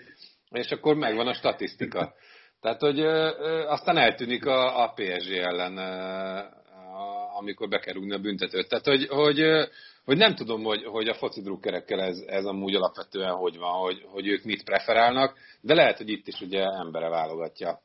és 0.50 0.70
akkor 0.70 0.96
megvan 0.96 1.26
a 1.26 1.34
statisztika. 1.34 2.14
Tehát, 2.60 2.80
hogy 2.80 3.00
uh, 3.00 3.06
uh, 3.06 3.72
aztán 3.72 3.96
eltűnik 3.96 4.46
a, 4.46 4.82
a 4.82 4.92
PSG 4.94 5.32
ellen, 5.32 5.72
uh, 5.72 7.36
amikor 7.36 7.68
be 7.68 7.78
kell 7.78 7.94
rúgni 7.94 8.14
a 8.14 8.18
büntetőt. 8.18 8.68
Tehát, 8.68 8.86
hogy, 8.86 9.06
hogy, 9.08 9.40
uh, 9.40 9.64
hogy 10.06 10.16
nem 10.16 10.34
tudom, 10.34 10.62
hogy, 10.62 10.84
hogy 10.84 11.08
a 11.08 11.14
foci 11.14 11.40
drukkerekkel 11.40 12.00
ez, 12.00 12.18
ez 12.26 12.44
amúgy 12.44 12.74
alapvetően 12.74 13.34
hogy 13.34 13.56
van, 13.56 13.72
hogy, 13.72 14.02
hogy 14.06 14.26
ők 14.26 14.44
mit 14.44 14.64
preferálnak, 14.64 15.38
de 15.60 15.74
lehet, 15.74 15.96
hogy 15.96 16.08
itt 16.08 16.26
is 16.26 16.40
ugye 16.40 16.64
embere 16.64 17.08
válogatja. 17.08 17.80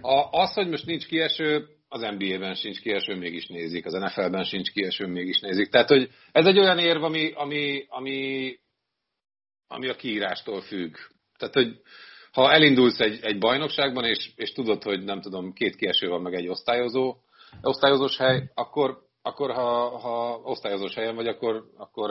A, 0.00 0.28
az, 0.30 0.52
hogy 0.52 0.68
most 0.68 0.86
nincs 0.86 1.06
kieső, 1.06 1.68
az 1.88 2.00
NBA-ben 2.00 2.54
sincs 2.54 2.80
kieső, 2.80 3.16
mégis 3.16 3.46
nézik, 3.46 3.86
az 3.86 3.92
NFL-ben 3.92 4.44
sincs 4.44 4.70
kieső, 4.70 5.06
mégis 5.06 5.40
nézik. 5.40 5.70
Tehát, 5.70 5.88
hogy 5.88 6.10
ez 6.32 6.46
egy 6.46 6.58
olyan 6.58 6.78
érv, 6.78 7.02
ami, 7.02 7.32
ami, 7.34 7.84
ami, 7.88 8.54
ami 9.68 9.88
a 9.88 9.94
kiírástól 9.94 10.60
függ. 10.60 10.94
Tehát, 11.38 11.54
hogy 11.54 11.80
ha 12.32 12.52
elindulsz 12.52 13.00
egy, 13.00 13.18
egy 13.22 13.38
bajnokságban, 13.38 14.04
és, 14.04 14.30
és 14.36 14.52
tudod, 14.52 14.82
hogy 14.82 15.04
nem 15.04 15.20
tudom, 15.20 15.52
két 15.52 15.76
kieső 15.76 16.08
van, 16.08 16.22
meg 16.22 16.34
egy 16.34 16.48
osztályozó, 16.48 17.16
osztályozós 17.62 18.16
hely, 18.16 18.50
akkor, 18.54 19.08
akkor 19.22 19.50
ha, 19.50 19.98
ha 19.98 20.40
osztályozós 20.44 20.94
helyen 20.94 21.14
vagy, 21.14 21.26
akkor, 21.26 21.64
akkor, 21.76 22.10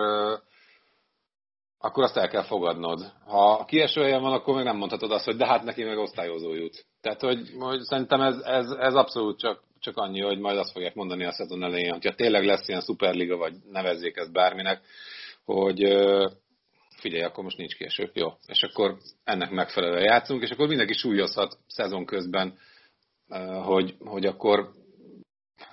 akkor 1.77 2.03
azt 2.03 2.17
el 2.17 2.27
kell 2.27 2.43
fogadnod. 2.43 3.13
Ha 3.25 3.65
kieső 3.65 4.01
helyen 4.01 4.21
van, 4.21 4.33
akkor 4.33 4.55
meg 4.55 4.63
nem 4.63 4.77
mondhatod 4.77 5.11
azt, 5.11 5.25
hogy 5.25 5.35
de 5.35 5.45
hát 5.45 5.63
neki 5.63 5.83
meg 5.83 5.97
osztályozó 5.97 6.53
jut. 6.53 6.85
Tehát, 7.01 7.21
hogy, 7.21 7.39
hogy 7.59 7.79
szerintem 7.81 8.21
ez, 8.21 8.37
ez, 8.39 8.69
ez 8.69 8.95
abszolút 8.95 9.39
csak 9.39 9.67
csak 9.81 9.97
annyi, 9.97 10.21
hogy 10.21 10.39
majd 10.39 10.57
azt 10.57 10.71
fogják 10.71 10.95
mondani 10.95 11.25
a 11.25 11.31
szezon 11.31 11.63
elején, 11.63 11.91
hogyha 11.91 12.15
tényleg 12.15 12.45
lesz 12.45 12.67
ilyen 12.67 12.81
szuperliga, 12.81 13.37
vagy 13.37 13.53
nevezzék 13.71 14.17
ezt 14.17 14.31
bárminek, 14.31 14.81
hogy 15.45 15.79
figyelj, 16.99 17.23
akkor 17.23 17.43
most 17.43 17.57
nincs 17.57 17.75
később, 17.75 18.11
jó. 18.13 18.27
És 18.47 18.63
akkor 18.63 18.97
ennek 19.23 19.51
megfelelően 19.51 20.03
játszunk, 20.03 20.41
és 20.41 20.49
akkor 20.49 20.67
mindenki 20.67 20.93
súlyozhat 20.93 21.57
szezon 21.67 22.05
közben, 22.05 22.57
hogy, 23.63 23.95
hogy 23.99 24.25
akkor 24.25 24.73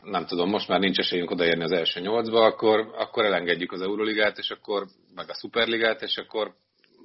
nem 0.03 0.27
tudom, 0.27 0.51
most 0.51 0.69
már 0.69 0.81
nincs 0.81 0.99
esélyünk 0.99 1.31
odaérni 1.31 1.63
az 1.63 1.73
első 1.73 2.01
nyolcba, 2.01 2.45
akkor, 2.45 2.93
akkor 2.97 3.25
elengedjük 3.25 3.73
az 3.73 3.81
Euroligát, 3.81 4.39
és 4.39 4.51
akkor 4.51 4.87
meg 5.15 5.31
a 5.31 5.35
Superligát, 5.35 6.03
és 6.03 6.17
akkor 6.17 6.53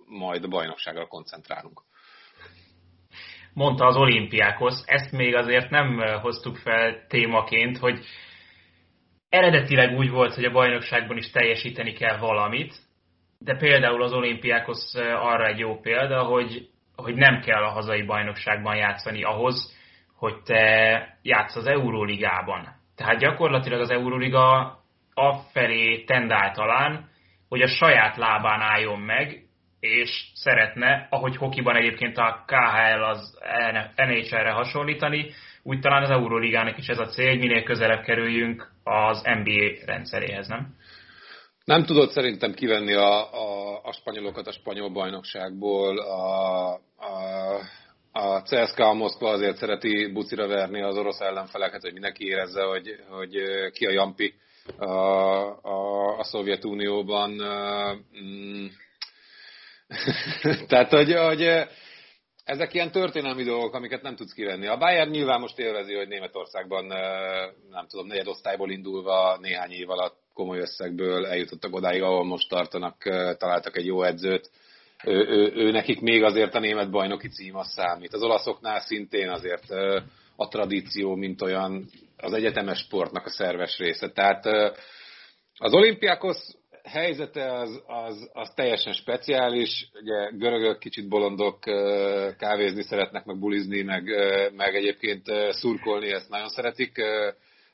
majd 0.06 0.44
a 0.44 0.48
bajnokságra 0.48 1.08
koncentrálunk 1.08 1.82
mondta 3.54 3.86
az 3.86 3.96
olimpiákhoz. 3.96 4.84
Ezt 4.88 5.12
még 5.12 5.36
azért 5.36 5.70
nem 5.70 5.98
hoztuk 6.22 6.58
fel 6.58 7.06
témaként, 7.08 7.78
hogy 7.78 8.00
eredetileg 9.30 9.98
úgy 9.98 10.10
volt, 10.10 10.34
hogy 10.34 10.46
a 10.46 10.52
bajnokságban 10.52 11.18
is 11.18 11.32
teljesíteni 11.32 11.94
kell 11.94 12.18
valamit, 12.18 12.74
de 13.40 13.56
például 13.58 14.04
az 14.04 14.14
olimpiákhoz 14.14 14.96
arra 15.16 15.48
egy 15.48 15.60
jó 15.60 15.80
példa, 15.80 16.24
hogy, 16.24 16.70
hogy 16.96 17.16
nem 17.16 17.40
kell 17.40 17.64
a 17.64 17.72
hazai 17.72 18.02
bajnokságban 18.02 18.76
játszani 18.76 19.24
ahhoz, 19.24 19.80
hogy 20.22 20.42
te 20.44 21.18
játsz 21.22 21.56
az 21.56 21.66
Euróligában. 21.66 22.68
Tehát 22.96 23.20
gyakorlatilag 23.20 23.80
az 23.80 23.90
Euróliga 23.90 24.76
afelé 25.14 26.04
tendál 26.04 26.52
talán, 26.52 27.10
hogy 27.50 27.62
a 27.62 27.68
saját 27.68 28.18
lábán 28.18 28.62
álljon 28.62 29.00
meg, 29.00 29.46
és 29.80 30.32
szeretne, 30.34 31.08
ahogy 31.10 31.38
hokiban 31.38 31.76
egyébként 31.76 32.18
a 32.18 32.44
KHL 32.48 33.04
az 33.04 33.38
NHL-re 33.96 34.52
hasonlítani, 34.52 35.32
úgy 35.64 35.80
talán 35.80 36.04
az 36.04 36.10
Euroligának 36.10 36.78
is 36.78 36.88
ez 36.88 37.00
a 37.00 37.08
cél, 37.08 37.30
hogy 37.30 37.40
minél 37.40 37.64
közelebb 37.64 38.04
kerüljünk 38.04 38.72
az 38.84 39.22
NBA 39.22 39.86
rendszeréhez, 39.86 40.48
nem? 40.48 40.76
Nem 41.66 41.86
tudod 41.86 42.10
szerintem 42.10 42.54
kivenni 42.54 42.94
a, 42.94 43.34
a, 43.34 43.80
a 43.84 43.92
spanyolokat 43.92 44.48
a 44.48 44.52
spanyol 44.52 44.90
bajnokságból. 44.90 46.00
A, 46.00 46.74
a, 46.74 47.60
a 48.12 48.42
CSKA 48.42 48.94
Moszkva 48.94 49.30
azért 49.30 49.58
szereti 49.58 50.12
bucira 50.12 50.48
verni 50.48 50.82
az 50.82 50.98
orosz 50.98 51.20
ellenfeleket, 51.20 51.82
hogy 51.82 51.94
mindenki 51.94 52.26
érezze, 52.26 52.64
hogy, 52.64 52.96
hogy 53.10 53.38
ki 53.72 53.86
a 53.86 53.92
Jampi 53.92 54.34
a, 54.78 54.86
a, 55.62 56.18
a 56.18 56.24
Szovjetunióban. 56.24 57.32
Mm, 58.24 58.66
Tehát, 60.68 60.90
hogy, 60.90 61.14
hogy 61.14 61.68
ezek 62.44 62.74
ilyen 62.74 62.92
történelmi 62.92 63.44
dolgok, 63.44 63.74
amiket 63.74 64.02
nem 64.02 64.16
tudsz 64.16 64.34
kivenni. 64.34 64.68
A 64.68 64.78
Bayern 64.78 65.10
nyilván 65.10 65.40
most 65.40 65.60
élvezi, 65.60 65.94
hogy 65.94 66.08
Németországban, 66.08 66.86
nem 67.70 67.88
tudom, 67.88 68.08
negyed 68.08 68.28
osztályból 68.28 68.72
indulva 68.72 69.38
néhány 69.42 69.72
év 69.72 69.90
alatt 69.90 70.20
komoly 70.34 70.60
összegből 70.60 71.26
eljutottak 71.26 71.76
odáig, 71.76 72.02
ahol 72.02 72.24
most 72.24 72.50
tartanak, 72.50 72.98
találtak 73.38 73.78
egy 73.78 73.86
jó 73.86 74.04
edzőt. 74.04 74.50
Ő, 75.04 75.28
ő, 75.28 75.52
ő 75.56 75.72
nekik 75.72 76.02
még 76.02 76.24
azért 76.24 76.56
a 76.56 76.60
német 76.60 76.92
bajnoki 76.92 77.28
cím 77.28 77.56
az 77.56 77.72
számít. 77.72 78.14
Az 78.14 78.24
olaszoknál 78.24 78.80
szintén 78.80 79.30
azért 79.30 79.70
a 80.36 80.48
tradíció, 80.48 81.16
mint 81.16 81.42
olyan 81.42 81.86
az 82.18 82.34
egyetemes 82.34 82.80
sportnak 82.80 83.26
a 83.26 83.30
szerves 83.30 83.78
része. 83.78 84.10
Tehát 84.10 84.46
az 85.58 85.74
olimpiákhoz 85.74 86.60
helyzete 86.84 87.54
az, 87.54 87.82
az, 87.86 88.30
az 88.34 88.50
teljesen 88.56 88.94
speciális. 88.94 89.90
Ugye 90.02 90.30
görögök 90.38 90.80
kicsit 90.80 91.08
bolondok, 91.08 91.60
kávézni 92.38 92.84
szeretnek, 92.84 93.26
meg 93.26 93.40
bulizni, 93.40 93.82
meg, 93.82 94.04
meg 94.56 94.76
egyébként 94.76 95.26
szurkolni, 95.50 96.12
ezt 96.12 96.30
nagyon 96.30 96.50
szeretik. 96.50 96.92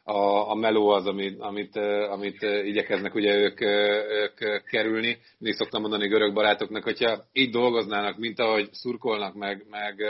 A, 0.10 0.50
a 0.50 0.56
meló 0.56 0.90
az, 0.90 1.06
amit, 1.06 1.40
amit, 1.40 1.76
amit 2.10 2.42
igyekeznek 2.42 3.16
ugye 3.16 3.36
ők, 3.36 3.62
ők 3.62 4.64
kerülni. 4.64 5.18
Mindig 5.38 5.60
szoktam 5.60 5.82
mondani 5.82 6.08
görög 6.08 6.34
barátoknak, 6.34 6.84
hogyha 6.84 7.24
így 7.34 7.50
dolgoznának, 7.50 8.18
mint 8.18 8.40
ahogy 8.40 8.70
szurkolnak, 8.72 9.34
meg, 9.34 9.66
meg, 9.70 10.04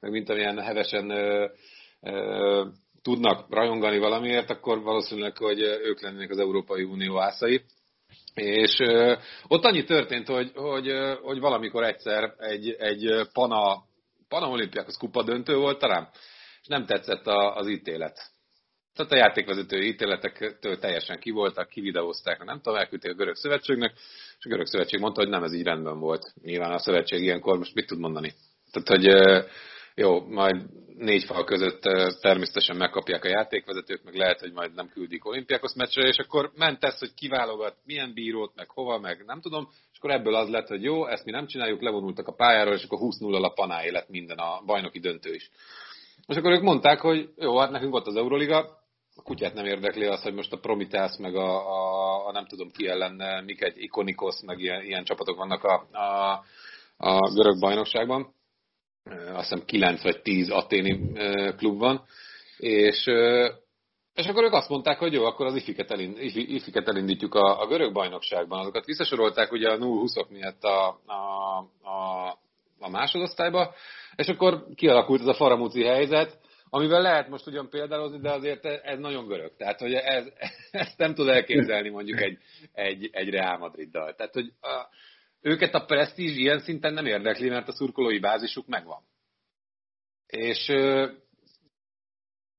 meg 0.00 0.10
mint 0.10 0.28
amilyen 0.28 0.58
hevesen 0.60 1.12
tudnak 3.02 3.54
rajongani 3.54 3.98
valamiért, 3.98 4.50
akkor 4.50 4.82
valószínűleg, 4.82 5.36
hogy 5.36 5.60
ők 5.60 6.00
lennének 6.02 6.30
az 6.30 6.38
Európai 6.38 6.82
Unió 6.82 7.20
ászai. 7.20 7.60
És 8.34 8.78
ö, 8.78 9.14
ott 9.48 9.64
annyi 9.64 9.84
történt, 9.84 10.26
hogy, 10.26 10.50
hogy, 10.54 10.88
ö, 10.88 11.14
hogy 11.22 11.40
valamikor 11.40 11.84
egyszer 11.84 12.34
egy, 12.38 12.76
egy 12.78 13.28
Pana, 13.32 13.84
Pana 14.28 14.48
olimpiákos 14.48 14.96
kupa 14.96 15.22
döntő 15.22 15.56
volt 15.56 15.78
talán, 15.78 16.08
és 16.60 16.66
nem 16.66 16.86
tetszett 16.86 17.26
a, 17.26 17.56
az 17.56 17.68
ítélet. 17.68 18.31
Tehát 18.94 19.12
a 19.12 19.16
játékvezető 19.16 19.78
ítéletektől 19.78 20.78
teljesen 20.78 21.18
kivoltak, 21.18 21.68
kivideózták, 21.68 22.44
nem 22.44 22.60
tudom, 22.60 22.78
elküldték 22.78 23.10
a 23.10 23.14
görög 23.14 23.34
szövetségnek, 23.34 23.92
és 24.38 24.44
a 24.44 24.48
görög 24.48 24.66
szövetség 24.66 25.00
mondta, 25.00 25.20
hogy 25.20 25.30
nem, 25.30 25.42
ez 25.42 25.52
így 25.52 25.64
rendben 25.64 25.98
volt. 25.98 26.32
Nyilván 26.42 26.72
a 26.72 26.78
szövetség 26.78 27.22
ilyenkor 27.22 27.58
most 27.58 27.74
mit 27.74 27.86
tud 27.86 27.98
mondani? 27.98 28.32
Tehát, 28.70 28.88
hogy 28.88 29.06
jó, 29.94 30.20
majd 30.20 30.56
négy 30.98 31.24
fal 31.24 31.44
között 31.44 31.80
természetesen 32.20 32.76
megkapják 32.76 33.24
a 33.24 33.28
játékvezetők, 33.28 34.02
meg 34.04 34.14
lehet, 34.14 34.40
hogy 34.40 34.52
majd 34.52 34.74
nem 34.74 34.88
küldik 34.88 35.26
olimpiákos 35.26 35.72
meccsre, 35.74 36.08
és 36.08 36.16
akkor 36.16 36.50
ment 36.56 36.84
ez, 36.84 36.98
hogy 36.98 37.14
kiválogat 37.14 37.76
milyen 37.84 38.14
bírót, 38.14 38.52
meg 38.54 38.70
hova, 38.70 38.98
meg 38.98 39.24
nem 39.26 39.40
tudom, 39.40 39.68
és 39.92 39.98
akkor 39.98 40.10
ebből 40.10 40.34
az 40.34 40.48
lett, 40.48 40.68
hogy 40.68 40.82
jó, 40.82 41.06
ezt 41.06 41.24
mi 41.24 41.30
nem 41.30 41.46
csináljuk, 41.46 41.82
levonultak 41.82 42.28
a 42.28 42.34
pályáról, 42.34 42.74
és 42.74 42.84
akkor 42.84 42.98
20-0 43.00 43.42
a 43.42 43.52
panáé 43.52 43.90
lett 43.90 44.08
minden 44.08 44.38
a 44.38 44.62
bajnoki 44.66 44.98
döntő 44.98 45.34
is. 45.34 45.50
És 46.26 46.36
akkor 46.36 46.52
ők 46.52 46.62
mondták, 46.62 47.00
hogy 47.00 47.28
jó, 47.36 47.58
hát 47.58 47.70
nekünk 47.70 47.94
ott 47.94 48.06
az 48.06 48.16
Euroliga, 48.16 48.81
a 49.16 49.22
kutyát 49.22 49.54
nem 49.54 49.64
érdekli 49.64 50.04
az, 50.04 50.22
hogy 50.22 50.34
most 50.34 50.52
a 50.52 50.58
Promitász, 50.58 51.16
meg 51.16 51.36
a, 51.36 51.68
a, 51.68 52.26
a 52.26 52.32
nem 52.32 52.46
tudom 52.46 52.70
ki 52.70 52.86
ellen, 52.86 53.44
mik 53.44 53.62
egy 53.62 53.82
Ikonikos, 53.82 54.34
meg 54.46 54.58
ilyen, 54.58 54.82
ilyen 54.82 55.04
csapatok 55.04 55.36
vannak 55.36 55.64
a, 55.64 55.86
a, 55.92 56.44
a 56.96 57.32
görög 57.34 57.60
bajnokságban. 57.60 58.34
Azt 59.32 59.48
hiszem 59.48 59.64
9 59.64 60.02
vagy 60.02 60.22
10 60.22 60.50
aténi 60.50 61.12
klub 61.56 61.78
van, 61.78 62.04
és, 62.56 63.06
és 64.14 64.26
akkor 64.26 64.44
ők 64.44 64.52
azt 64.52 64.68
mondták, 64.68 64.98
hogy 64.98 65.12
jó, 65.12 65.24
akkor 65.24 65.46
az 65.46 65.54
ifiket, 65.54 65.90
elind, 65.90 66.16
ifiket 66.34 66.88
elindítjuk 66.88 67.34
a, 67.34 67.60
a 67.60 67.66
görög 67.66 67.92
bajnokságban. 67.92 68.60
Azokat 68.60 68.84
visszasorolták 68.84 69.52
ugye 69.52 69.70
a 69.70 69.78
0-20-ok 69.78 70.28
miatt 70.28 70.62
a, 70.62 70.88
a, 71.06 71.58
a, 71.82 72.28
a 72.78 72.88
másodosztályba, 72.88 73.74
és 74.16 74.28
akkor 74.28 74.66
kialakult 74.74 75.20
ez 75.20 75.26
a 75.26 75.34
faramúci 75.34 75.84
helyzet, 75.84 76.38
amivel 76.74 77.02
lehet 77.02 77.28
most 77.28 77.46
ugyan 77.46 77.68
példálozni, 77.68 78.18
de 78.18 78.30
azért 78.30 78.64
ez 78.64 78.98
nagyon 78.98 79.26
görög. 79.26 79.56
Tehát, 79.56 79.80
hogy 79.80 79.92
ez, 79.92 80.26
ezt 80.70 80.98
nem 80.98 81.14
tud 81.14 81.28
elképzelni 81.28 81.88
mondjuk 81.88 82.20
egy, 82.20 82.38
egy, 82.72 83.08
egy 83.12 83.28
Real 83.30 83.58
Madriddal. 83.58 84.14
Tehát, 84.14 84.32
hogy 84.32 84.52
a, 84.60 84.86
őket 85.40 85.74
a 85.74 85.84
presztízs 85.84 86.36
ilyen 86.36 86.58
szinten 86.60 86.92
nem 86.92 87.06
érdekli, 87.06 87.48
mert 87.48 87.68
a 87.68 87.72
szurkolói 87.72 88.18
bázisuk 88.18 88.66
megvan. 88.66 89.02
És, 90.26 90.72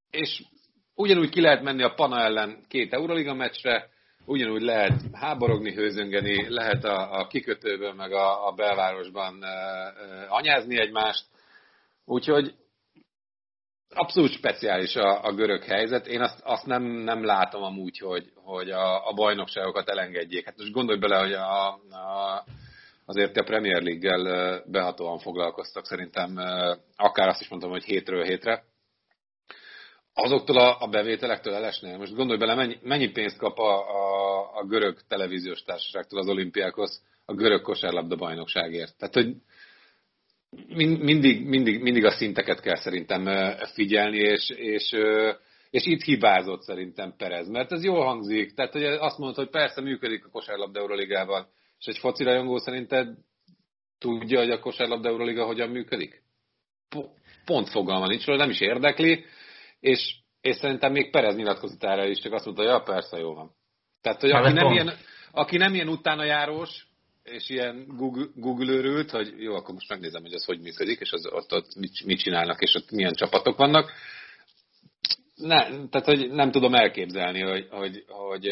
és 0.10 0.44
ugyanúgy 0.96 1.30
ki 1.30 1.42
lehet 1.42 1.64
menni 1.64 1.84
a 1.84 1.94
Pana 1.94 2.20
ellen 2.20 2.66
két 2.68 2.94
Euroliga 2.94 3.34
meccsre, 3.34 3.90
ugyanúgy 4.26 4.62
lehet 4.62 5.02
háborogni, 5.12 5.74
hőzöngeni, 5.74 6.50
lehet 6.50 6.84
a, 6.84 7.20
a 7.20 7.28
kikötőből, 7.28 7.94
meg 7.94 8.12
a, 8.12 8.48
a 8.48 8.52
belvárosban 8.52 9.44
anyázni 10.28 10.80
egymást. 10.80 11.26
Úgyhogy 12.06 12.56
abszolút 13.96 14.32
speciális 14.32 14.96
a, 14.96 15.24
a 15.24 15.34
görög 15.34 15.64
helyzet. 15.64 16.08
Én 16.08 16.22
azt, 16.22 16.40
azt 16.44 16.66
nem, 16.66 16.84
nem 16.84 17.26
látom 17.26 17.64
amúgy, 17.64 17.98
hogy, 17.98 18.32
hogy 18.36 18.70
a, 18.70 19.08
a 19.08 19.14
bajnokságokat 19.14 19.90
elengedjék. 19.90 20.46
Hát 20.46 20.58
most 20.58 20.72
gondolj 20.72 21.00
bele, 21.00 21.18
hogy 21.18 21.34
a, 21.34 21.68
a 21.68 22.44
azért 23.06 23.38
a 23.38 23.44
Premier 23.44 23.82
League-gel 23.82 24.64
behatóan 24.66 25.20
foglalkoztak 25.20 25.86
szerintem, 25.86 26.38
akár 26.96 27.28
azt 27.28 27.42
is 27.42 27.48
mondtam, 27.48 27.72
hogy 27.72 27.84
hétről 27.84 28.24
hétre. 28.24 28.64
Azoktól 30.14 30.58
a, 30.58 30.78
a 30.80 30.88
bevételektől 30.88 31.54
elesnél. 31.54 31.98
Most 31.98 32.16
gondolj 32.16 32.40
bele, 32.40 32.56
mennyi, 32.56 32.78
mennyi 32.82 33.12
pénzt 33.12 33.38
kap 33.38 33.58
a, 33.58 33.90
a, 33.90 34.58
a 34.58 34.66
görög 34.66 34.98
televíziós 35.08 35.64
társaságtól 35.64 36.20
az 36.20 36.28
olimpiákhoz 36.28 37.04
a 37.26 37.34
görög 37.34 37.62
kosárlabda 37.62 38.16
bajnokságért. 38.16 38.98
Tehát, 38.98 39.14
hogy 39.14 39.36
mindig, 40.76 41.46
mindig, 41.46 41.82
mindig 41.82 42.06
a 42.06 42.12
szinteket 42.12 42.62
kell 42.62 42.76
szerintem 42.76 43.54
figyelni, 43.74 44.18
és, 44.18 44.50
és, 44.50 44.96
és 45.70 45.86
itt 45.86 46.02
hibázott 46.02 46.62
szerintem 46.62 47.14
Perez, 47.18 47.50
mert 47.50 47.72
ez 47.72 47.84
jól 47.84 48.06
hangzik. 48.06 48.54
Tehát, 48.54 48.72
hogy 48.72 48.84
azt 48.84 49.18
mondod, 49.18 49.38
hogy 49.38 49.50
persze 49.50 49.82
működik 49.82 50.26
a 50.26 50.30
kosárlabda 50.30 50.80
Euroligában, 50.80 51.48
és 51.80 51.86
egy 51.86 51.98
foci 51.98 52.24
rajongó 52.24 52.58
szerinted 52.58 53.08
tudja, 54.00 54.40
hogy 54.40 54.52
a 54.52 54.60
kosárlabda 54.60 55.10
Euroliga 55.10 55.46
hogyan 55.46 55.70
működik? 55.70 56.22
Pont 57.46 57.70
fogalma 57.70 58.08
nincs 58.08 58.26
róla, 58.26 58.40
nem 58.40 58.50
is 58.50 58.60
érdekli, 58.60 59.26
és, 59.80 60.16
és 60.42 60.56
szerintem 60.56 60.92
még 60.92 61.12
Perez 61.12 61.36
nyilatkozatára 61.36 62.06
is 62.06 62.20
csak 62.20 62.34
azt 62.34 62.46
mondta, 62.46 62.64
hogy 62.64 62.72
ja, 62.72 62.80
persze, 62.80 63.18
jó 63.18 63.34
van. 63.34 63.52
Tehát, 64.02 64.22
hogy 64.22 64.32
aki 64.32 64.54
nem, 64.54 64.72
ilyen, 64.72 64.94
aki 65.32 65.58
nem 65.58 65.74
ilyen 65.74 65.88
utána 65.88 66.24
járós, 66.24 66.88
és 67.24 67.50
ilyen 67.50 67.86
Google, 67.88 68.26
Google 68.36 69.06
hogy 69.12 69.34
jó, 69.38 69.56
akkor 69.56 69.74
most 69.74 69.90
megnézem, 69.90 70.22
hogy 70.22 70.34
ez 70.34 70.46
hogy 70.46 70.60
működik, 70.60 71.00
és 71.00 71.12
az, 71.12 71.26
ott, 71.26 71.54
ott 71.54 71.76
mit, 71.76 72.06
mit 72.06 72.20
csinálnak, 72.20 72.62
és 72.62 72.76
ott 72.76 72.92
milyen 72.92 73.14
csapatok 73.14 73.58
vannak. 73.58 73.92
Ne, 75.36 75.66
tehát, 75.66 76.06
hogy 76.06 76.32
nem 76.32 76.52
tudom 76.52 76.74
elképzelni, 76.74 77.42
hogy, 77.42 77.68
hogy, 77.70 78.06
hogy, 78.08 78.50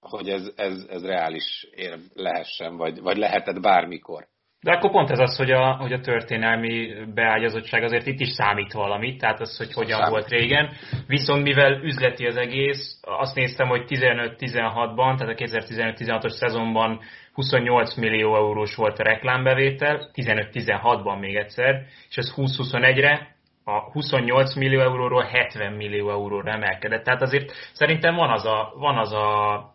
hogy 0.00 0.28
ez, 0.28 0.50
ez, 0.56 0.84
ez 0.88 1.04
reális 1.04 1.66
ér 1.74 1.98
lehessen, 2.14 2.76
vagy, 2.76 3.00
vagy 3.00 3.16
lehetett 3.16 3.60
bármikor. 3.60 4.28
De 4.64 4.72
akkor 4.72 4.90
pont 4.90 5.10
ez 5.10 5.18
az, 5.18 5.36
hogy 5.36 5.50
a, 5.50 5.76
hogy 5.76 5.92
a 5.92 6.00
történelmi 6.00 6.88
beágyazottság 7.14 7.82
azért 7.82 8.06
itt 8.06 8.20
is 8.20 8.28
számít 8.28 8.72
valamit, 8.72 9.20
tehát 9.20 9.40
az, 9.40 9.56
hogy 9.56 9.72
hogyan 9.72 9.98
számít. 9.98 10.10
volt 10.10 10.28
régen. 10.28 10.70
Viszont 11.06 11.42
mivel 11.42 11.80
üzleti 11.82 12.26
az 12.26 12.36
egész, 12.36 13.00
azt 13.02 13.34
néztem, 13.34 13.68
hogy 13.68 13.84
15-16-ban, 13.88 15.16
tehát 15.16 15.40
a 15.40 15.44
2015-16-os 15.44 16.30
szezonban 16.30 17.00
28 17.32 17.94
millió 17.94 18.36
eurós 18.36 18.74
volt 18.74 18.98
a 18.98 19.02
reklámbevétel, 19.02 20.10
15-16-ban 20.14 21.20
még 21.20 21.36
egyszer, 21.36 21.82
és 22.08 22.16
ez 22.16 22.34
20-21-re 22.36 23.36
a 23.64 23.80
28 23.92 24.54
millió 24.54 24.80
euróról 24.80 25.22
70 25.22 25.72
millió 25.72 26.10
euróra 26.10 26.52
emelkedett. 26.52 27.04
Tehát 27.04 27.22
azért 27.22 27.52
szerintem 27.72 28.14
van 28.14 28.30
az 28.30 28.46
a, 28.46 28.72
van 28.76 28.98
az 28.98 29.12
a 29.12 29.73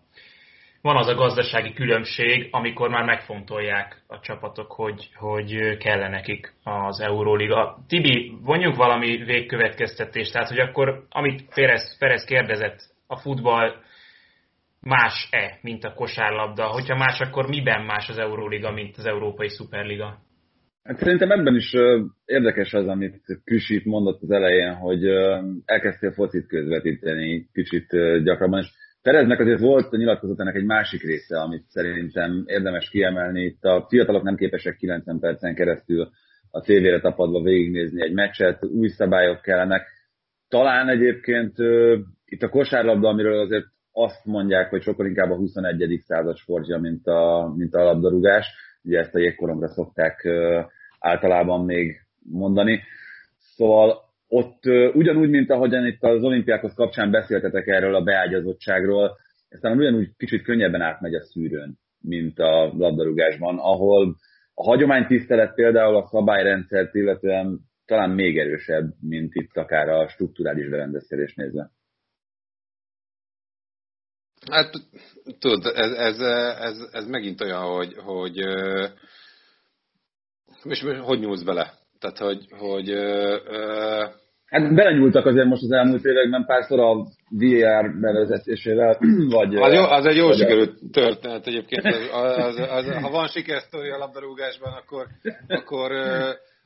van 0.81 0.95
az 0.95 1.07
a 1.07 1.15
gazdasági 1.15 1.73
különbség, 1.73 2.47
amikor 2.51 2.89
már 2.89 3.05
megfontolják 3.05 4.03
a 4.07 4.19
csapatok, 4.19 4.71
hogy, 4.71 5.09
hogy 5.15 5.77
kell 5.77 6.09
nekik 6.09 6.53
az 6.63 6.99
Euróliga. 6.99 7.77
Tibi, 7.87 8.37
vonjuk 8.41 8.75
valami 8.75 9.23
végkövetkeztetést, 9.23 10.33
tehát 10.33 10.49
hogy 10.49 10.59
akkor, 10.59 11.05
amit 11.09 11.53
Perez, 11.53 11.97
Perez 11.97 12.23
kérdezett, 12.23 12.79
a 13.07 13.17
futball 13.17 13.75
más-e, 14.81 15.59
mint 15.61 15.83
a 15.83 15.93
kosárlabda? 15.93 16.65
Hogyha 16.65 16.95
más, 16.95 17.19
akkor 17.19 17.47
miben 17.47 17.85
más 17.85 18.09
az 18.09 18.17
Euróliga, 18.17 18.71
mint 18.71 18.97
az 18.97 19.05
Európai 19.05 19.49
Szuperliga? 19.49 20.17
Hát 20.83 20.97
szerintem 20.97 21.31
ebben 21.31 21.55
is 21.55 21.73
érdekes 22.25 22.73
az, 22.73 22.87
amit 22.87 23.21
Küsit 23.43 23.85
mondott 23.85 24.21
az 24.21 24.31
elején, 24.31 24.73
hogy 24.73 25.05
elkezdtél 25.65 26.11
focit 26.11 26.47
közvetíteni 26.47 27.49
kicsit 27.53 27.87
gyakrabban, 28.23 28.59
és 28.59 28.67
Tereznek 29.01 29.39
azért 29.39 29.59
volt 29.59 29.93
a 29.93 29.97
nyilatkozatának 29.97 30.55
egy 30.55 30.65
másik 30.65 31.01
része, 31.01 31.39
amit 31.39 31.63
szerintem 31.67 32.43
érdemes 32.45 32.89
kiemelni. 32.89 33.43
Itt 33.43 33.63
a 33.63 33.85
fiatalok 33.89 34.23
nem 34.23 34.35
képesek 34.35 34.75
90 34.75 35.19
percen 35.19 35.55
keresztül 35.55 36.09
a 36.51 36.61
tévére 36.61 36.99
tapadva 36.99 37.41
végignézni 37.41 38.03
egy 38.03 38.13
meccset, 38.13 38.65
új 38.65 38.87
szabályok 38.87 39.41
kellenek. 39.41 39.87
Talán 40.47 40.89
egyébként 40.89 41.55
itt 42.25 42.41
a 42.41 42.49
kosárlabda, 42.49 43.07
amiről 43.07 43.39
azért 43.39 43.65
azt 43.91 44.25
mondják, 44.25 44.69
hogy 44.69 44.81
sokkal 44.81 45.05
inkább 45.05 45.31
a 45.31 45.35
21. 45.35 46.01
század 46.05 46.37
sportja, 46.37 46.77
mint 46.77 47.07
a, 47.07 47.53
mint 47.57 47.73
a 47.73 47.83
labdarúgás. 47.83 48.47
Ugye 48.83 48.99
ezt 48.99 49.15
a 49.15 49.19
jégkoromra 49.19 49.67
szokták 49.67 50.27
általában 50.99 51.65
még 51.65 51.95
mondani. 52.23 52.81
Szóval 53.37 54.08
ott 54.29 54.65
ugyanúgy, 54.93 55.29
mint 55.29 55.49
ahogyan 55.49 55.85
itt 55.85 56.03
az 56.03 56.23
olimpiákhoz 56.23 56.73
kapcsán 56.73 57.11
beszéltetek 57.11 57.67
erről 57.67 57.95
a 57.95 58.03
beágyazottságról, 58.03 59.17
aztán 59.49 59.77
ugyanúgy 59.77 60.15
kicsit 60.17 60.43
könnyebben 60.43 60.81
átmegy 60.81 61.13
a 61.15 61.23
szűrőn, 61.23 61.77
mint 62.01 62.39
a 62.39 62.73
labdarúgásban, 62.77 63.57
ahol 63.57 64.15
a 64.53 64.63
hagyománytisztelet 64.63 65.53
például 65.53 65.95
a 65.95 66.07
szabályrendszert 66.07 66.95
illetően 66.95 67.59
talán 67.85 68.09
még 68.09 68.37
erősebb, 68.37 68.93
mint 69.01 69.35
itt 69.35 69.57
akár 69.57 69.89
a 69.89 70.07
strukturális 70.07 70.69
berendezkedés 70.69 71.33
nézve. 71.33 71.71
Hát 74.51 74.69
tudod, 75.39 75.65
ez, 75.65 75.91
ez, 75.91 76.19
ez, 76.59 76.89
ez 76.91 77.07
megint 77.07 77.41
olyan, 77.41 77.61
hogy, 77.61 77.93
hogy 77.95 78.37
és 80.63 80.81
hogy 80.81 81.19
nyúlsz 81.19 81.43
bele? 81.43 81.78
Tehát, 81.99 82.17
hogy, 82.17 82.45
hogy 82.49 82.93
Hát 84.49 84.75
belenyúltak 84.75 85.25
azért 85.25 85.45
most 85.45 85.63
az 85.63 85.71
elmúlt 85.71 86.05
években 86.05 86.45
párszor 86.45 86.79
a 86.79 86.93
VR 87.29 87.99
bevezetésével, 88.01 88.97
vagy... 89.37 89.55
Az, 89.55 89.73
jó, 89.73 89.83
az 89.83 90.05
egy 90.05 90.15
jó 90.15 90.31
sikerült 90.31 90.73
történet 90.91 91.47
egyébként. 91.47 91.85
Az, 91.85 92.09
az, 92.11 92.37
az, 92.37 92.57
az, 92.69 93.01
ha 93.01 93.09
van 93.09 93.27
sikersztori 93.27 93.89
a 93.89 93.97
labdarúgásban, 93.97 94.73
akkor, 94.73 95.07
akkor 95.47 95.91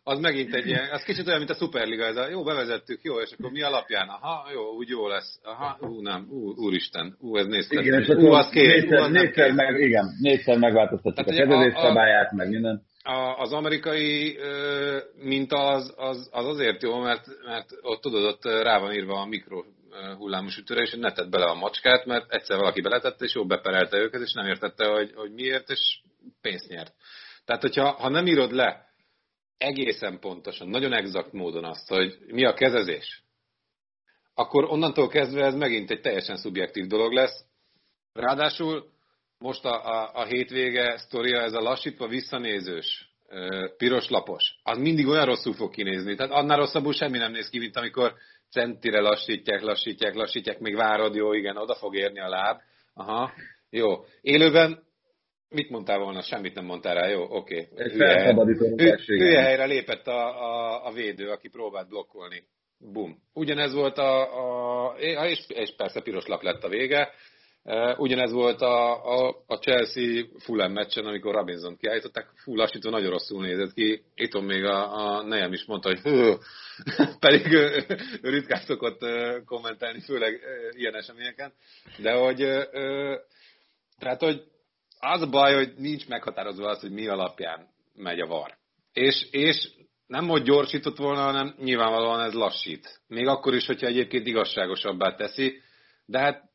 az 0.03 0.19
megint 0.19 0.53
egy 0.53 0.67
ilyen, 0.67 0.89
az 0.91 1.03
kicsit 1.03 1.27
olyan, 1.27 1.37
mint 1.37 1.49
a 1.49 1.55
Superliga, 1.55 2.05
ez 2.05 2.15
a 2.15 2.29
jó, 2.29 2.43
bevezettük, 2.43 2.99
jó, 3.03 3.19
és 3.19 3.31
akkor 3.37 3.51
mi 3.51 3.61
alapján? 3.61 4.07
Aha, 4.07 4.51
jó, 4.53 4.75
úgy 4.77 4.87
jó 4.87 5.07
lesz. 5.07 5.39
Aha, 5.43 5.77
ú, 5.79 6.01
nem, 6.01 6.27
ú, 6.29 6.53
úristen, 6.55 7.17
ú, 7.19 7.37
ez 7.37 7.45
nézd 7.45 7.71
Igen, 7.71 8.01
és 8.01 8.07
ú, 8.07 8.31
az 8.31 8.49
kész, 8.49 8.73
négyszer, 8.73 8.99
ú, 8.99 9.03
az 9.03 9.11
négyszer, 9.11 9.51
meg, 9.51 9.79
igen, 9.79 10.05
négyszer 10.19 10.57
megváltoztatjuk 10.57 11.27
a 11.27 11.31
kezezés 11.31 11.73
szabályát, 11.73 12.31
meg 12.31 12.49
minden. 12.49 12.81
A, 13.03 13.39
az 13.39 13.53
amerikai 13.53 14.39
minta 15.15 15.67
az, 15.67 15.93
az, 15.95 16.29
az 16.31 16.45
azért 16.45 16.81
jó, 16.81 16.99
mert, 16.99 17.25
mert 17.45 17.69
ott 17.81 18.01
tudod, 18.01 18.23
ott 18.23 18.43
rá 18.43 18.79
van 18.79 18.93
írva 18.93 19.19
a 19.19 19.25
mikro 19.25 19.63
hullámos 20.17 20.57
ütőre, 20.57 20.81
és 20.81 20.93
ne 20.93 21.11
tett 21.11 21.29
bele 21.29 21.45
a 21.45 21.53
macskát, 21.53 22.05
mert 22.05 22.33
egyszer 22.33 22.57
valaki 22.57 22.81
beletette, 22.81 23.25
és 23.25 23.33
jó 23.33 23.45
beperelte 23.45 23.97
őket, 23.97 24.21
és 24.21 24.33
nem 24.33 24.45
értette, 24.45 24.85
hogy, 24.85 25.11
hogy 25.15 25.31
miért, 25.31 25.69
és 25.69 25.99
pénzt 26.41 26.67
nyert. 26.67 26.93
Tehát, 27.45 27.61
hogyha 27.61 27.91
ha 27.91 28.09
nem 28.09 28.27
írod 28.27 28.51
le 28.51 28.87
egészen 29.57 30.19
pontosan, 30.19 30.69
nagyon 30.69 30.93
exakt 30.93 31.31
módon 31.31 31.63
azt, 31.63 31.89
hogy 31.89 32.17
mi 32.27 32.45
a 32.45 32.53
kezezés, 32.53 33.23
akkor 34.33 34.63
onnantól 34.63 35.07
kezdve 35.07 35.45
ez 35.45 35.55
megint 35.55 35.91
egy 35.91 36.01
teljesen 36.01 36.37
szubjektív 36.37 36.87
dolog 36.87 37.11
lesz. 37.11 37.45
Ráadásul 38.13 38.92
most 39.43 39.65
a, 39.65 39.85
a, 39.85 40.09
a 40.13 40.25
hétvége 40.25 40.97
sztoria, 40.97 41.41
ez 41.41 41.53
a 41.53 41.61
lassítva 41.61 42.07
visszanézős, 42.07 43.09
piros 43.77 44.09
lapos, 44.09 44.55
az 44.63 44.77
mindig 44.77 45.07
olyan 45.07 45.25
rosszul 45.25 45.53
fog 45.53 45.71
kinézni. 45.71 46.15
Tehát 46.15 46.31
annál 46.31 46.57
rosszabbul 46.57 46.93
semmi 46.93 47.17
nem 47.17 47.31
néz 47.31 47.49
ki, 47.49 47.59
mint 47.59 47.75
amikor 47.75 48.13
centire 48.49 48.99
lassítják, 48.99 49.61
lassítják, 49.61 50.13
lassítják, 50.13 50.59
még 50.59 50.75
várod, 50.75 51.15
jó, 51.15 51.33
igen, 51.33 51.57
oda 51.57 51.75
fog 51.75 51.95
érni 51.95 52.19
a 52.19 52.29
láb. 52.29 52.59
Aha, 52.93 53.31
jó. 53.69 54.05
Élőben 54.21 54.83
mit 55.49 55.69
mondtál 55.69 55.99
volna? 55.99 56.21
Semmit 56.21 56.55
nem 56.55 56.65
mondtál 56.65 56.95
rá, 56.95 57.07
jó, 57.07 57.23
oké. 57.29 57.67
Okay. 57.71 57.89
Hülye, 57.89 58.99
hülye 59.05 59.41
helyre 59.41 59.65
lépett 59.65 60.07
a, 60.07 60.43
a, 60.43 60.85
a 60.85 60.91
védő, 60.91 61.29
aki 61.29 61.49
próbált 61.49 61.89
blokkolni. 61.89 62.43
Bum. 62.79 63.17
Ugyanez 63.33 63.73
volt 63.73 63.97
a, 63.97 64.87
a 64.87 64.95
és, 64.97 65.45
és 65.47 65.73
persze 65.77 66.01
piros 66.01 66.25
lap 66.25 66.41
lett 66.41 66.63
a 66.63 66.69
vége. 66.69 67.11
Ugyanez 67.97 68.31
volt 68.31 68.61
a, 68.61 69.05
a, 69.05 69.43
a 69.47 69.55
Chelsea 69.55 70.25
Fulham 70.37 70.71
meccsen, 70.71 71.05
amikor 71.05 71.33
Robinson 71.33 71.77
kiállították, 71.77 72.29
full 72.35 72.55
lassítva 72.55 72.89
nagyon 72.89 73.09
rosszul 73.09 73.41
nézett 73.41 73.73
ki. 73.73 74.03
Itt 74.15 74.41
még 74.41 74.63
a, 74.63 74.95
a 74.95 75.23
nejem 75.23 75.53
is 75.53 75.65
mondta, 75.65 75.89
hogy 75.89 75.99
hő, 75.99 76.37
pedig 77.19 77.51
ő, 77.51 77.85
ritkán 78.21 78.61
szokott 78.61 78.99
kommentálni, 79.45 79.99
főleg 79.99 80.39
ilyen 80.71 80.95
eseményeken. 80.95 81.53
De 81.97 82.13
hogy, 82.13 82.37
tehát, 83.99 84.19
hogy 84.19 84.43
az 84.99 85.21
a 85.21 85.29
baj, 85.29 85.53
hogy 85.53 85.73
nincs 85.77 86.07
meghatározva 86.07 86.67
az, 86.67 86.79
hogy 86.79 86.91
mi 86.91 87.07
alapján 87.07 87.67
megy 87.95 88.19
a 88.19 88.27
var. 88.27 88.57
És, 88.93 89.27
és 89.31 89.69
nem 90.07 90.27
hogy 90.27 90.43
gyorsított 90.43 90.97
volna, 90.97 91.21
hanem 91.21 91.55
nyilvánvalóan 91.59 92.21
ez 92.21 92.33
lassít. 92.33 93.01
Még 93.07 93.27
akkor 93.27 93.53
is, 93.53 93.65
hogyha 93.65 93.87
egyébként 93.87 94.27
igazságosabbá 94.27 95.15
teszi, 95.15 95.61
de 96.05 96.19
hát 96.19 96.51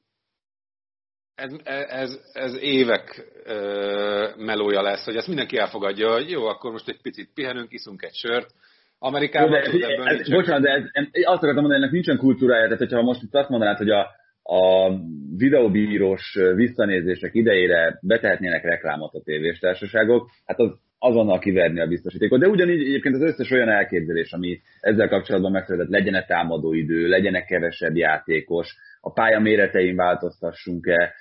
ez, 1.38 1.52
ez, 1.88 2.20
ez 2.32 2.58
évek 2.60 3.26
ö, 3.44 4.28
melója 4.36 4.82
lesz, 4.82 5.04
hogy 5.04 5.16
ezt 5.16 5.26
mindenki 5.26 5.56
elfogadja, 5.56 6.12
hogy 6.12 6.30
jó, 6.30 6.46
akkor 6.46 6.70
most 6.70 6.88
egy 6.88 7.00
picit 7.02 7.30
pihenünk, 7.34 7.72
iszunk 7.72 8.02
egy 8.02 8.14
sört. 8.14 8.50
Amerikában 8.98 9.50
de, 9.50 9.58
ez, 9.58 9.72
ebből 9.72 10.06
ez, 10.06 10.28
Bocsánat, 10.28 10.62
de 10.62 10.70
ez, 10.70 10.84
azt 11.12 11.42
akartam 11.42 11.60
mondani, 11.60 11.74
ennek 11.74 11.90
nincsen 11.90 12.16
kultúrája, 12.16 12.64
tehát 12.64 12.78
hogyha 12.78 13.02
most 13.02 13.22
itt 13.22 13.34
azt 13.34 13.48
mondanád, 13.48 13.76
hogy 13.76 13.90
a, 13.90 14.00
a 14.42 14.92
videóbírós 15.36 16.38
visszanézések 16.54 17.34
idejére 17.34 17.98
betehetnének 18.02 18.64
reklámot 18.64 19.14
a 19.14 19.22
tévéstársaságok, 19.24 20.30
hát 20.46 20.58
az 20.58 20.70
azonnal 20.98 21.38
kiverni 21.38 21.80
a 21.80 21.86
biztosítékot. 21.86 22.40
De 22.40 22.48
ugyanígy 22.48 22.80
egyébként 22.80 23.14
az 23.14 23.22
összes 23.22 23.50
olyan 23.50 23.68
elképzelés, 23.68 24.32
ami 24.32 24.60
ezzel 24.80 25.08
kapcsolatban 25.08 25.52
megszületett, 25.52 25.90
legyen-e 25.90 26.24
támadóidő, 26.24 27.08
legyen-e 27.08 27.44
kevesebb 27.44 27.96
játékos, 27.96 28.76
a 29.00 29.12
pálya 29.12 29.38
méretein 29.38 29.96
változtassunk-e. 29.96 31.14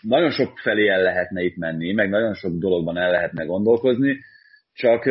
Nagyon 0.00 0.30
sok 0.30 0.58
felé 0.58 0.88
el 0.88 1.02
lehetne 1.02 1.42
itt 1.42 1.56
menni, 1.56 1.92
meg 1.92 2.10
nagyon 2.10 2.34
sok 2.34 2.52
dologban 2.52 2.96
el 2.96 3.10
lehetne 3.10 3.44
gondolkozni, 3.44 4.18
csak 4.74 5.04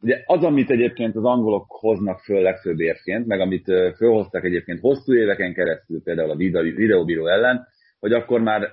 ugye 0.00 0.22
az, 0.24 0.42
amit 0.42 0.70
egyébként 0.70 1.16
az 1.16 1.24
angolok 1.24 1.66
hoznak 1.68 2.20
föl 2.20 2.42
legfőbb 2.42 2.80
érként, 2.80 3.26
meg 3.26 3.40
amit 3.40 3.64
fölhoztak 3.96 4.44
egyébként 4.44 4.80
hosszú 4.80 5.14
éveken 5.14 5.54
keresztül, 5.54 6.02
például 6.02 6.30
a 6.30 6.36
videóbíró 6.36 7.26
ellen, 7.26 7.66
hogy 8.00 8.12
akkor 8.12 8.40
már 8.40 8.68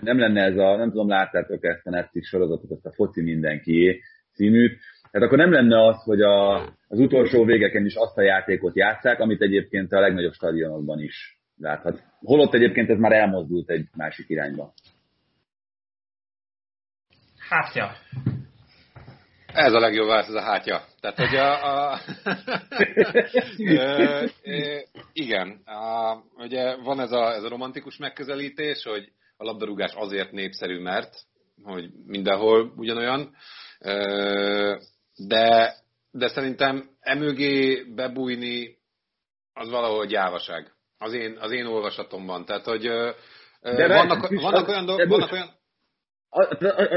nem 0.00 0.18
lenne 0.18 0.42
ez 0.42 0.56
a, 0.56 0.76
nem 0.76 0.90
tudom, 0.90 1.08
láttátok 1.08 1.64
ezt 1.64 1.86
a 1.86 1.90
Netflix 1.90 2.28
sorozatot, 2.28 2.70
ezt 2.70 2.86
a 2.86 2.92
foci 2.92 3.22
mindenki 3.22 4.00
címűt, 4.32 4.78
tehát 5.10 5.26
akkor 5.26 5.38
nem 5.38 5.52
lenne 5.52 5.86
az, 5.86 6.02
hogy 6.02 6.20
a, 6.20 6.54
az 6.88 6.98
utolsó 6.98 7.44
végeken 7.44 7.84
is 7.84 7.94
azt 7.94 8.16
a 8.16 8.22
játékot 8.22 8.76
játszák, 8.76 9.20
amit 9.20 9.42
egyébként 9.42 9.92
a 9.92 10.00
legnagyobb 10.00 10.32
stadionokban 10.32 11.00
is 11.00 11.38
láthat. 11.56 12.02
Holott 12.20 12.54
egyébként 12.54 12.90
ez 12.90 12.98
már 12.98 13.12
elmozdult 13.12 13.70
egy 13.70 13.86
másik 13.96 14.28
irányba. 14.28 14.72
Hátja. 17.48 17.92
Ez 19.46 19.72
a 19.72 19.80
legjobb 19.80 20.08
válasz, 20.08 20.28
ez 20.28 20.34
a 20.34 20.40
hátja. 20.40 20.82
Tehát, 21.00 21.16
hogy 21.16 21.36
a... 21.36 21.92
a 21.92 22.00
e, 24.42 24.84
igen, 25.12 25.48
a, 25.64 26.16
ugye 26.36 26.76
van 26.76 27.00
ez 27.00 27.12
a, 27.12 27.32
ez 27.32 27.42
a 27.42 27.48
romantikus 27.48 27.96
megközelítés, 27.96 28.82
hogy 28.82 29.12
a 29.38 29.44
labdarúgás 29.44 29.94
azért 29.94 30.32
népszerű, 30.32 30.80
mert 30.80 31.14
hogy 31.62 31.90
mindenhol 32.06 32.72
ugyanolyan, 32.76 33.34
de, 35.26 35.74
de 36.10 36.28
szerintem 36.28 36.88
emögé 37.00 37.82
bebújni 37.94 38.76
az 39.52 39.70
valahol 39.70 40.06
gyávaság. 40.06 40.72
Az 40.98 41.12
én, 41.12 41.36
az 41.40 41.50
én 41.50 41.66
olvasatomban. 41.66 42.44
Tehát, 42.44 42.64
hogy 42.64 42.82
de 43.60 43.88
vannak, 43.88 44.28
vannak, 44.28 44.68
olyan, 44.68 44.86
dolgok, 44.86 45.08
vannak 45.08 45.32
olyan... 45.32 45.48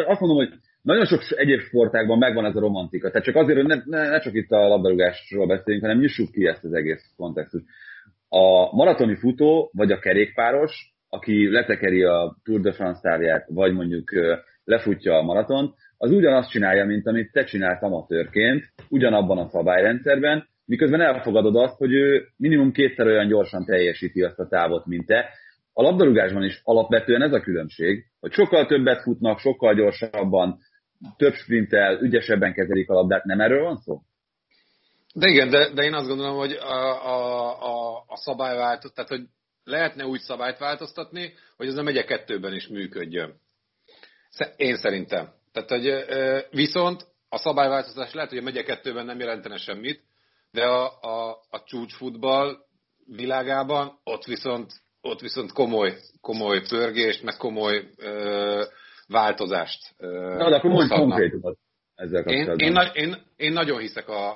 Azt 0.07 0.19
mondom, 0.19 0.37
hogy 0.37 0.53
nagyon 0.81 1.05
sok 1.05 1.21
egyéb 1.29 1.59
sportákban 1.59 2.17
megvan 2.17 2.45
ez 2.45 2.55
a 2.55 2.59
romantika. 2.59 3.09
Tehát 3.09 3.25
csak 3.25 3.35
azért, 3.35 3.57
hogy 3.57 3.67
ne, 3.67 3.81
ne, 3.85 4.09
ne 4.09 4.19
csak 4.19 4.33
itt 4.33 4.51
a 4.51 4.67
labdarúgásról 4.67 5.47
beszéljünk, 5.47 5.85
hanem 5.85 6.01
nyissuk 6.01 6.31
ki 6.31 6.47
ezt 6.47 6.63
az 6.63 6.73
egész 6.73 7.13
kontextust. 7.15 7.65
A 8.29 8.75
maratoni 8.75 9.15
futó, 9.15 9.71
vagy 9.73 9.91
a 9.91 9.99
kerékpáros, 9.99 10.90
aki 11.13 11.51
letekeri 11.51 12.03
a 12.03 12.37
Tour 12.43 12.61
de 12.61 12.71
France 12.71 12.99
távját, 13.01 13.45
vagy 13.49 13.73
mondjuk 13.73 14.09
lefutja 14.63 15.17
a 15.17 15.21
maraton, 15.21 15.73
az 15.97 16.11
ugyanazt 16.11 16.49
csinálja, 16.49 16.85
mint 16.85 17.07
amit 17.07 17.31
te 17.31 17.43
csinálsz 17.43 17.81
amatőrként, 17.81 18.63
ugyanabban 18.89 19.37
a 19.37 19.49
szabályrendszerben, 19.49 20.47
miközben 20.65 21.01
elfogadod 21.01 21.55
azt, 21.55 21.77
hogy 21.77 21.93
ő 21.93 22.27
minimum 22.37 22.71
kétszer 22.71 23.05
olyan 23.05 23.27
gyorsan 23.27 23.65
teljesíti 23.65 24.21
azt 24.21 24.39
a 24.39 24.47
távot, 24.47 24.85
mint 24.85 25.05
te. 25.05 25.29
A 25.73 25.81
labdarúgásban 25.81 26.43
is 26.43 26.61
alapvetően 26.63 27.21
ez 27.21 27.33
a 27.33 27.41
különbség, 27.41 28.05
hogy 28.19 28.31
sokkal 28.31 28.65
többet 28.65 29.01
futnak, 29.01 29.39
sokkal 29.39 29.73
gyorsabban, 29.73 30.59
több 31.17 31.33
sprintel, 31.33 32.01
ügyesebben 32.01 32.53
kezelik 32.53 32.89
a 32.89 32.93
labdát, 32.93 33.23
nem 33.23 33.39
erről 33.39 33.63
van 33.63 33.77
szó? 33.77 34.01
De 35.13 35.29
igen, 35.29 35.49
de, 35.49 35.73
de 35.73 35.83
én 35.83 35.93
azt 35.93 36.07
gondolom, 36.07 36.37
hogy 36.37 36.51
a, 36.51 36.75
a, 37.05 37.17
a, 37.63 38.03
a 38.07 38.15
szabályváltoztat, 38.15 39.07
tehát 39.07 39.09
hogy 39.09 39.29
lehetne 39.63 40.05
úgy 40.05 40.19
szabályt 40.19 40.57
változtatni, 40.57 41.33
hogy 41.57 41.67
ez 41.67 41.77
a 41.77 41.83
megye 41.83 42.03
kettőben 42.03 42.53
is 42.53 42.67
működjön. 42.67 43.39
Én 44.55 44.75
szerintem. 44.75 45.33
Tehát, 45.51 45.69
hogy 45.69 46.05
viszont 46.49 47.05
a 47.29 47.37
szabályváltoztatás 47.37 48.13
lehet, 48.13 48.29
hogy 48.29 48.39
a 48.39 48.43
megye 48.43 48.63
kettőben 48.63 49.05
nem 49.05 49.19
jelentene 49.19 49.57
semmit, 49.57 50.03
de 50.51 50.65
a, 50.65 50.99
a, 51.01 51.29
a 51.49 51.63
csúcsfutball 51.63 52.57
világában 53.05 53.99
ott 54.03 54.23
viszont, 54.23 54.71
ott 55.01 55.19
viszont 55.19 55.51
komoly, 55.51 55.95
komoly 56.21 56.61
pörgést, 56.69 57.23
meg 57.23 57.37
komoly 57.37 57.89
ö, 57.97 58.63
változást. 59.07 59.79
Na, 59.97 60.49
de 60.49 60.55
akkor 60.55 60.69
mondj 60.69 60.93
konkrétumot. 60.93 61.57
ezzel 61.95 62.23
kapcsolatban. 62.23 62.59
Én, 62.59 62.75
én, 62.75 62.91
én, 62.93 63.23
én 63.35 63.51
nagyon 63.51 63.79
hiszek 63.79 64.09
a, 64.09 64.29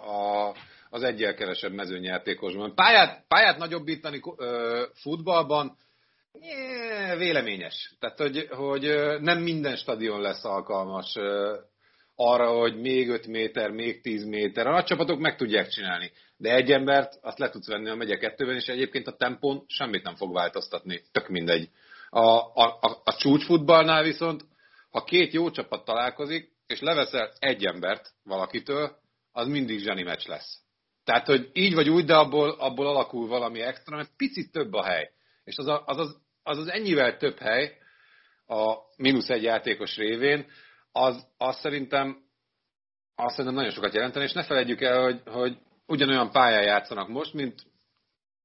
a, 0.48 0.56
az 0.96 1.04
egyel 1.04 1.34
kevesebb 1.34 1.74
mezőnyjátékosban. 1.74 2.76
Pályát, 2.76 3.26
pályát 3.28 3.58
nagyobbítani 3.58 4.22
ö, 4.38 4.84
futballban 4.94 5.78
véleményes. 7.18 7.96
Tehát, 8.00 8.18
hogy, 8.18 8.48
hogy 8.50 8.82
nem 9.20 9.42
minden 9.42 9.76
stadion 9.76 10.22
lesz 10.22 10.46
alkalmas 10.46 11.16
arra, 12.16 12.52
hogy 12.52 12.80
még 12.80 13.10
5 13.10 13.28
méter, 13.28 13.72
még 13.72 14.02
10 14.02 14.26
méter. 14.26 14.68
A 14.68 14.72
nagy 14.72 14.84
csapatok 14.84 15.20
meg 15.20 15.36
tudják 15.36 15.68
csinálni. 15.68 16.12
De 16.38 16.56
egy 16.56 16.72
embert 16.72 17.20
azt 17.22 17.40
le 17.40 17.50
tudsz 17.50 17.68
venni 17.68 17.90
a 17.90 17.96
megye 17.96 18.18
kettőben, 18.18 18.56
és 18.56 18.66
egyébként 18.66 19.08
a 19.08 19.16
tempón 19.16 19.64
semmit 19.68 20.04
nem 20.04 20.16
fog 20.16 20.34
változtatni. 20.34 21.02
Tök 21.12 21.28
mindegy. 21.28 21.70
A, 22.10 22.20
a, 22.30 22.78
a, 22.82 23.02
a 23.04 23.16
csúcsfutballnál 23.16 24.04
viszont, 24.04 24.46
ha 24.90 25.04
két 25.04 25.34
jó 25.34 25.52
csapat 25.52 25.86
találkozik, 25.86 26.52
és 26.68 26.82
leveszel 26.82 27.32
egy 27.40 27.66
embert 27.66 28.14
valakitől, 28.24 28.96
az 29.32 29.48
mindig 29.48 29.80
zseni 29.80 30.04
meccs 30.04 30.28
lesz. 30.28 30.65
Tehát, 31.06 31.26
hogy 31.26 31.50
így 31.54 31.74
vagy 31.74 31.90
úgy, 31.90 32.06
de 32.06 32.16
abból, 32.16 32.50
abból 32.50 32.88
alakul 32.88 33.28
valami 33.28 33.62
extra, 33.62 33.96
mert 33.96 34.16
picit 34.18 34.52
több 34.52 34.74
a 34.74 34.84
hely. 34.84 35.10
És 35.44 35.58
az, 35.58 35.68
a, 35.68 35.84
az, 35.86 35.98
az, 35.98 36.18
az, 36.44 36.58
az 36.58 36.68
ennyivel 36.68 37.18
több 37.18 37.38
hely 37.38 37.78
a 38.48 38.76
mínusz 38.98 39.30
egy 39.30 39.44
játékos 39.44 39.96
révén, 39.96 40.46
az, 40.92 41.28
az 41.38 41.60
szerintem 41.60 42.24
azt 43.16 43.36
szerintem 43.36 43.54
nagyon 43.54 43.72
sokat 43.72 43.94
jelenteni, 43.94 44.26
és 44.26 44.32
ne 44.32 44.44
felejtjük 44.44 44.82
el, 44.82 45.02
hogy, 45.04 45.22
hogy 45.26 45.58
ugyanolyan 45.88 46.32
pályán 46.32 46.64
játszanak 46.64 47.08
most, 47.08 47.34
mint 47.34 47.62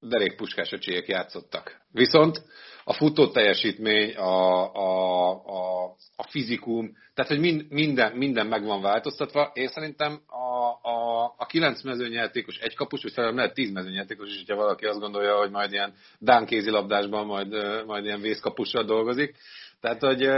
derék 0.01 0.37
puskás 0.37 0.73
öcsélyek 0.73 1.07
játszottak. 1.07 1.81
Viszont 1.93 2.43
a 2.85 2.93
futó 2.93 3.29
teljesítmény, 3.29 4.15
a, 4.15 4.75
a, 4.75 5.31
a, 5.31 5.85
a 6.17 6.29
fizikum, 6.29 6.97
tehát 7.15 7.31
hogy 7.31 7.41
mind, 7.41 7.67
minden, 7.69 8.13
minden 8.13 8.47
meg 8.47 8.65
van 8.65 8.81
változtatva. 8.81 9.51
Én 9.55 9.69
szerintem 9.69 10.21
a, 10.27 10.89
a, 10.91 11.25
a 11.37 11.47
kilenc 11.47 11.83
mezőnyjátékos 11.83 12.59
egy 12.59 12.75
kapus, 12.75 13.03
vagy 13.03 13.13
felem 13.13 13.37
lehet 13.37 13.55
tíz 13.55 13.73
mezőnyjátékos 13.73 14.29
is, 14.29 14.37
hogyha 14.37 14.63
valaki 14.63 14.85
azt 14.85 15.01
gondolja, 15.01 15.37
hogy 15.37 15.51
majd 15.51 15.73
ilyen 15.73 15.95
Dán 16.19 16.47
kézilabdásban 16.47 17.27
majd, 17.27 17.85
majd 17.87 18.05
ilyen 18.05 18.21
vészkapusra 18.21 18.83
dolgozik. 18.83 19.37
Tehát, 19.81 20.01
hogy 20.01 20.29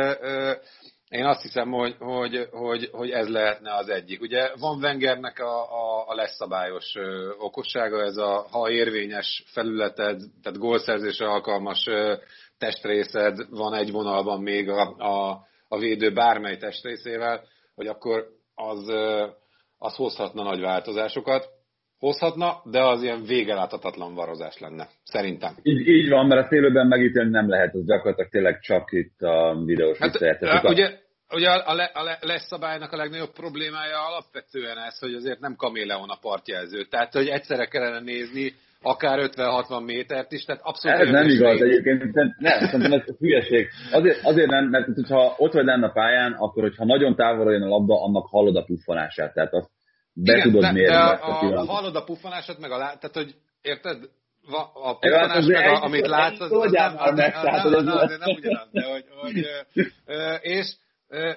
én 1.13 1.25
azt 1.25 1.43
hiszem, 1.43 1.71
hogy, 1.71 1.97
hogy, 1.99 2.49
hogy, 2.51 2.89
hogy 2.93 3.11
ez 3.11 3.29
lehetne 3.29 3.75
az 3.75 3.89
egyik. 3.89 4.21
Ugye 4.21 4.51
van 4.59 4.79
Wengernek 4.83 5.39
a, 5.39 5.63
a, 5.63 6.09
a 6.09 6.15
leszabályos 6.15 6.95
okossága, 7.39 8.03
ez 8.03 8.17
a 8.17 8.47
ha 8.51 8.71
érvényes 8.71 9.45
felületed, 9.47 10.21
tehát 10.43 10.59
gólszerzésre 10.59 11.27
alkalmas 11.27 11.89
testrészed 12.59 13.39
van 13.51 13.75
egy 13.75 13.91
vonalban 13.91 14.43
még 14.43 14.69
a, 14.69 14.97
a, 14.99 15.47
a 15.69 15.79
védő 15.79 16.13
bármely 16.13 16.57
testrészével, 16.57 17.43
hogy 17.75 17.87
akkor 17.87 18.27
az, 18.55 18.89
az 19.79 19.95
hozhatna 19.95 20.43
nagy 20.43 20.61
változásokat. 20.61 21.49
Hozhatna, 21.99 22.63
de 22.65 22.85
az 22.85 23.03
ilyen 23.03 23.25
végeláthatatlan 23.25 24.15
varozás 24.15 24.59
lenne, 24.59 24.89
szerintem. 25.05 25.57
Így, 25.63 25.89
így 25.89 26.09
van, 26.09 26.27
mert 26.27 26.45
a 26.45 26.49
szélőben 26.49 26.87
megítélni 26.87 27.31
nem 27.31 27.49
lehet, 27.49 27.75
az 27.75 27.85
gyakorlatilag 27.85 28.31
tényleg 28.31 28.61
csak 28.61 28.93
itt 28.93 29.21
a 29.21 29.63
videós 29.65 29.99
hát, 29.99 30.11
Ugye, 30.65 31.02
ugye 31.33 31.49
a, 31.49 31.75
le, 31.75 31.85
a 31.85 32.03
le, 32.03 32.19
lesz 32.21 32.47
szabálynak 32.47 32.93
a 32.93 32.97
legnagyobb 32.97 33.33
problémája 33.33 34.07
alapvetően 34.07 34.79
ez, 34.79 34.99
hogy 34.99 35.15
azért 35.15 35.41
nem 35.41 35.57
kaméleon 35.57 36.09
a 36.09 36.19
partjelző. 36.21 36.85
Tehát, 36.85 37.13
hogy 37.13 37.29
egyszerre 37.29 37.67
kellene 37.67 38.01
nézni 38.01 38.55
akár 38.83 39.19
50-60 39.23 39.85
métert 39.85 40.33
is, 40.33 40.45
tehát 40.45 40.61
abszolút... 40.65 41.01
Ez 41.01 41.09
nem 41.09 41.29
igaz 41.29 41.61
néz. 41.61 41.63
egyébként, 41.63 42.15
nem, 42.39 42.59
szerintem 42.61 42.93
ez 42.93 43.17
hülyeség. 43.19 43.69
Azért, 43.91 44.25
azért 44.25 44.51
nem, 44.51 44.65
mert 44.65 45.09
ha 45.09 45.35
ott 45.37 45.53
vagy 45.53 45.65
lenne 45.65 45.87
a 45.87 45.93
pályán, 45.93 46.33
akkor 46.33 46.63
hogyha 46.63 46.85
nagyon 46.85 47.17
távolra 47.17 47.51
jön 47.51 47.63
a 47.63 47.69
labda, 47.69 48.03
annak 48.03 48.27
hallod 48.27 48.57
a 48.57 48.65
puffanását, 48.65 49.35
tehát 49.35 49.53
azt 49.53 49.71
be 50.15 50.33
Igen, 50.33 50.43
tudod 50.43 50.61
de, 50.61 50.73
mérni. 50.73 50.93
De 50.93 50.99
a, 50.99 51.59
a, 51.59 51.65
hallod 51.65 51.97
a 51.97 52.05
puffanását, 52.05 52.59
meg 52.59 52.71
a 52.71 52.77
lá... 52.77 52.95
tehát 52.95 53.15
hogy 53.15 53.35
érted, 53.63 53.99
a 54.73 54.99
puffanás, 54.99 55.47
meg 55.47 55.67
a, 55.67 55.83
amit 55.83 56.07
látsz, 56.07 56.41
az, 56.41 56.53
az, 56.53 56.71
nem, 56.71 56.95
az, 56.97 57.19
az, 57.45 57.73
az, 57.73 57.87
az, 57.87 58.19
nem 58.19 58.35
ugyanaz, 58.37 58.69
de 58.71 58.85
hogy, 58.85 59.05
hogy 59.21 59.47
és 60.41 60.75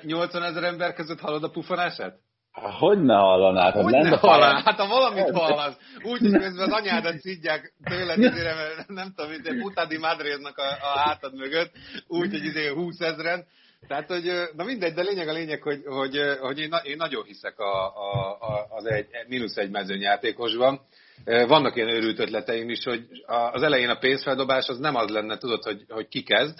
80 0.02 0.44
ezer 0.44 0.64
ember 0.64 0.94
között 0.94 1.20
hallod 1.20 1.44
a 1.44 1.50
puffanását? 1.50 2.20
Hogy 2.52 3.02
ne 3.02 3.16
hallanád? 3.16 3.74
Hogy 3.74 3.94
ne 3.94 4.18
hallanád? 4.18 4.64
Hát 4.64 4.80
ha 4.80 4.88
valamit 4.88 5.32
hallasz, 5.32 5.78
úgy, 6.04 6.20
hogy 6.20 6.32
közben 6.32 6.72
az 6.72 6.80
anyádat 6.80 7.18
szidják 7.18 7.74
tőled, 7.84 8.18
izére, 8.18 8.54
mert 8.54 8.88
nem 8.88 9.14
tudom, 9.16 9.32
hogy 9.32 9.60
Putadi 9.62 9.98
Madridnak 9.98 10.58
a, 10.58 10.64
a 10.64 11.00
hátad 11.00 11.36
mögött, 11.36 11.72
úgy, 12.08 12.32
hogy 12.32 12.44
izé 12.44 12.68
20 12.68 13.00
ezeren. 13.00 13.46
Tehát, 13.88 14.08
hogy, 14.08 14.32
na 14.56 14.64
mindegy, 14.64 14.94
de 14.94 15.02
lényeg 15.02 15.28
a 15.28 15.34
lényeg, 15.34 15.62
hogy, 15.62 15.82
hogy, 15.86 16.20
hogy 16.40 16.60
én, 16.60 16.74
én 16.84 16.96
nagyon 16.98 17.24
hiszek 17.24 17.60
a, 17.60 17.86
a, 17.86 18.38
a, 18.40 18.68
az 18.70 18.86
egy, 18.86 19.08
mínusz 19.28 19.58
egy 19.58 19.70
mezőnyjátékosban. 19.70 20.82
Vannak 21.26 21.76
ilyen 21.76 21.94
őrült 21.94 22.20
ötleteim 22.20 22.70
is, 22.70 22.84
hogy 22.84 23.08
az 23.52 23.62
elején 23.62 23.90
a 23.90 23.98
pénzfeldobás 23.98 24.68
az 24.68 24.78
nem 24.78 24.96
az 24.96 25.10
lenne, 25.10 25.38
tudod, 25.38 25.64
hogy, 25.64 25.86
hogy 25.88 26.08
ki 26.08 26.24
kezd, 26.24 26.60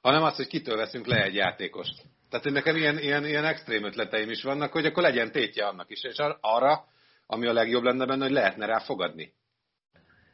hanem 0.00 0.22
az, 0.22 0.36
hogy 0.36 0.46
kitől 0.46 0.76
veszünk 0.76 1.06
le 1.06 1.22
egy 1.22 1.34
játékost. 1.34 2.02
Tehát 2.32 2.46
hogy 2.46 2.56
nekem 2.56 2.76
ilyen, 2.76 2.98
ilyen, 2.98 3.24
ilyen 3.24 3.44
extrém 3.44 3.84
ötleteim 3.84 4.30
is 4.30 4.42
vannak, 4.42 4.72
hogy 4.72 4.86
akkor 4.86 5.02
legyen 5.02 5.32
tétje 5.32 5.66
annak 5.66 5.90
is, 5.90 6.04
és 6.04 6.16
arra, 6.40 6.84
ami 7.26 7.46
a 7.46 7.52
legjobb 7.52 7.82
lenne 7.82 8.06
benne, 8.06 8.24
hogy 8.24 8.32
lehetne 8.32 8.66
rá 8.66 8.78
fogadni. 8.78 9.32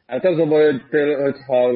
Hát 0.05 0.25
az 0.25 0.37
a 0.37 0.45
baj, 0.45 0.71
hogy, 0.71 0.81
hogy 1.21 1.35
ha 1.47 1.71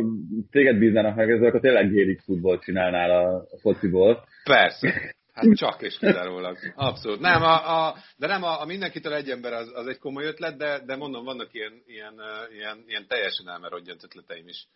téged 0.52 0.78
bíznának 0.78 1.16
meg 1.16 1.30
ezzel, 1.30 1.48
akkor 1.48 1.60
tényleg 1.60 1.92
gérik 1.92 2.22
futball 2.22 2.60
csinálnál 2.60 3.12
a 3.12 3.46
fociból. 3.62 4.24
Persze. 4.44 4.92
Hát 5.34 5.56
csak 5.56 5.82
és 5.82 5.98
kizárólag. 5.98 6.58
Abszolút. 6.76 7.20
Nem, 7.20 7.42
a, 7.42 7.88
a, 7.88 7.96
de 8.18 8.28
nem 8.28 8.44
a, 8.44 8.62
a 8.62 8.66
mindenkitől 8.66 9.14
egy 9.14 9.30
ember 9.30 9.54
az, 9.54 9.72
az 9.76 9.88
egy 9.88 9.98
komoly 9.98 10.26
ötlet, 10.26 10.58
de, 10.58 10.80
de 10.86 10.96
mondom, 10.96 11.24
vannak 11.24 11.54
ilyen, 11.54 11.74
ilyen, 11.86 12.14
ilyen, 12.58 12.84
ilyen 12.88 13.06
teljesen 13.08 13.50
elmerodjant 13.50 14.04
ötleteim 14.04 14.48
is. 14.48 14.68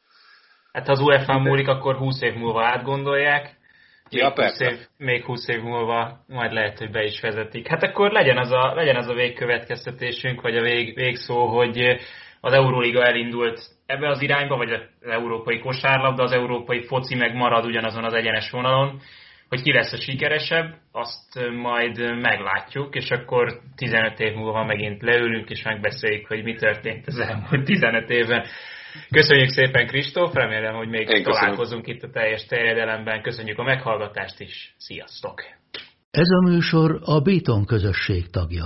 Hát 0.72 0.86
ha 0.86 0.92
az 0.92 1.00
UEFA 1.00 1.40
múlik, 1.40 1.68
akkor 1.68 1.96
20 1.96 2.22
év 2.22 2.34
múlva 2.34 2.66
átgondolják, 2.66 3.57
még, 4.10 4.22
ja, 4.22 4.34
20 4.36 4.60
év, 4.60 4.78
még 4.98 5.24
20 5.24 5.48
év 5.48 5.62
múlva 5.62 6.24
majd 6.28 6.52
lehet, 6.52 6.78
hogy 6.78 6.92
be 6.92 7.04
is 7.04 7.22
vezetik. 7.22 7.68
Hát 7.68 7.84
akkor 7.84 8.12
legyen 8.12 8.38
az 8.38 8.52
a, 8.52 8.74
legyen 8.76 8.96
az 8.96 9.08
a 9.08 9.14
végkövetkeztetésünk, 9.14 10.42
vagy 10.42 10.58
a 10.58 10.62
vég, 10.62 10.96
végszó, 10.96 11.46
hogy 11.46 11.98
az 12.42 12.54
Euróliga 12.54 13.04
elindult 13.04 13.60
ebbe 13.86 14.10
az 14.10 14.22
irányba, 14.22 14.58
vagy 14.58 14.72
az 14.72 14.82
európai 15.02 15.60
kosárlabda, 15.60 16.24
az 16.24 16.32
európai 16.32 16.84
foci 16.84 17.16
meg 17.16 17.36
marad 17.36 17.66
ugyanazon 17.66 18.04
az 18.04 18.14
egyenes 18.14 18.52
vonalon, 18.52 19.02
hogy 19.50 19.62
ki 19.62 19.72
lesz 19.72 19.94
a 19.94 19.98
sikeresebb, 19.98 20.74
azt 20.92 21.50
majd 21.62 22.20
meglátjuk, 22.22 22.96
és 22.96 23.12
akkor 23.12 23.60
15 23.76 24.20
év 24.20 24.34
múlva 24.34 24.64
megint 24.64 25.02
leülünk, 25.02 25.50
és 25.50 25.64
megbeszéljük, 25.64 26.28
hogy 26.28 26.44
mi 26.44 26.54
történt 26.54 27.08
az 27.08 27.20
elmúlt 27.20 27.66
15 27.66 28.10
évben. 28.10 28.46
Köszönjük 29.10 29.50
szépen 29.50 29.88
Kristóf, 29.88 30.34
remélem, 30.34 30.76
hogy 30.76 30.88
még 30.90 31.10
Én 31.10 31.24
találkozunk 31.24 31.86
köszönöm. 31.86 31.96
itt 31.96 32.04
a 32.04 32.20
teljes 32.20 32.46
terjedelemben. 32.46 33.22
Köszönjük 33.22 33.58
a 33.58 33.64
meghallgatást 33.64 34.40
is. 34.40 34.76
Sziasztok! 34.78 35.42
Ez 36.12 36.28
a 36.28 36.50
műsor 36.50 37.00
a 37.04 37.20
Béton 37.20 37.66
közösség 37.66 38.30
tagja. 38.30 38.66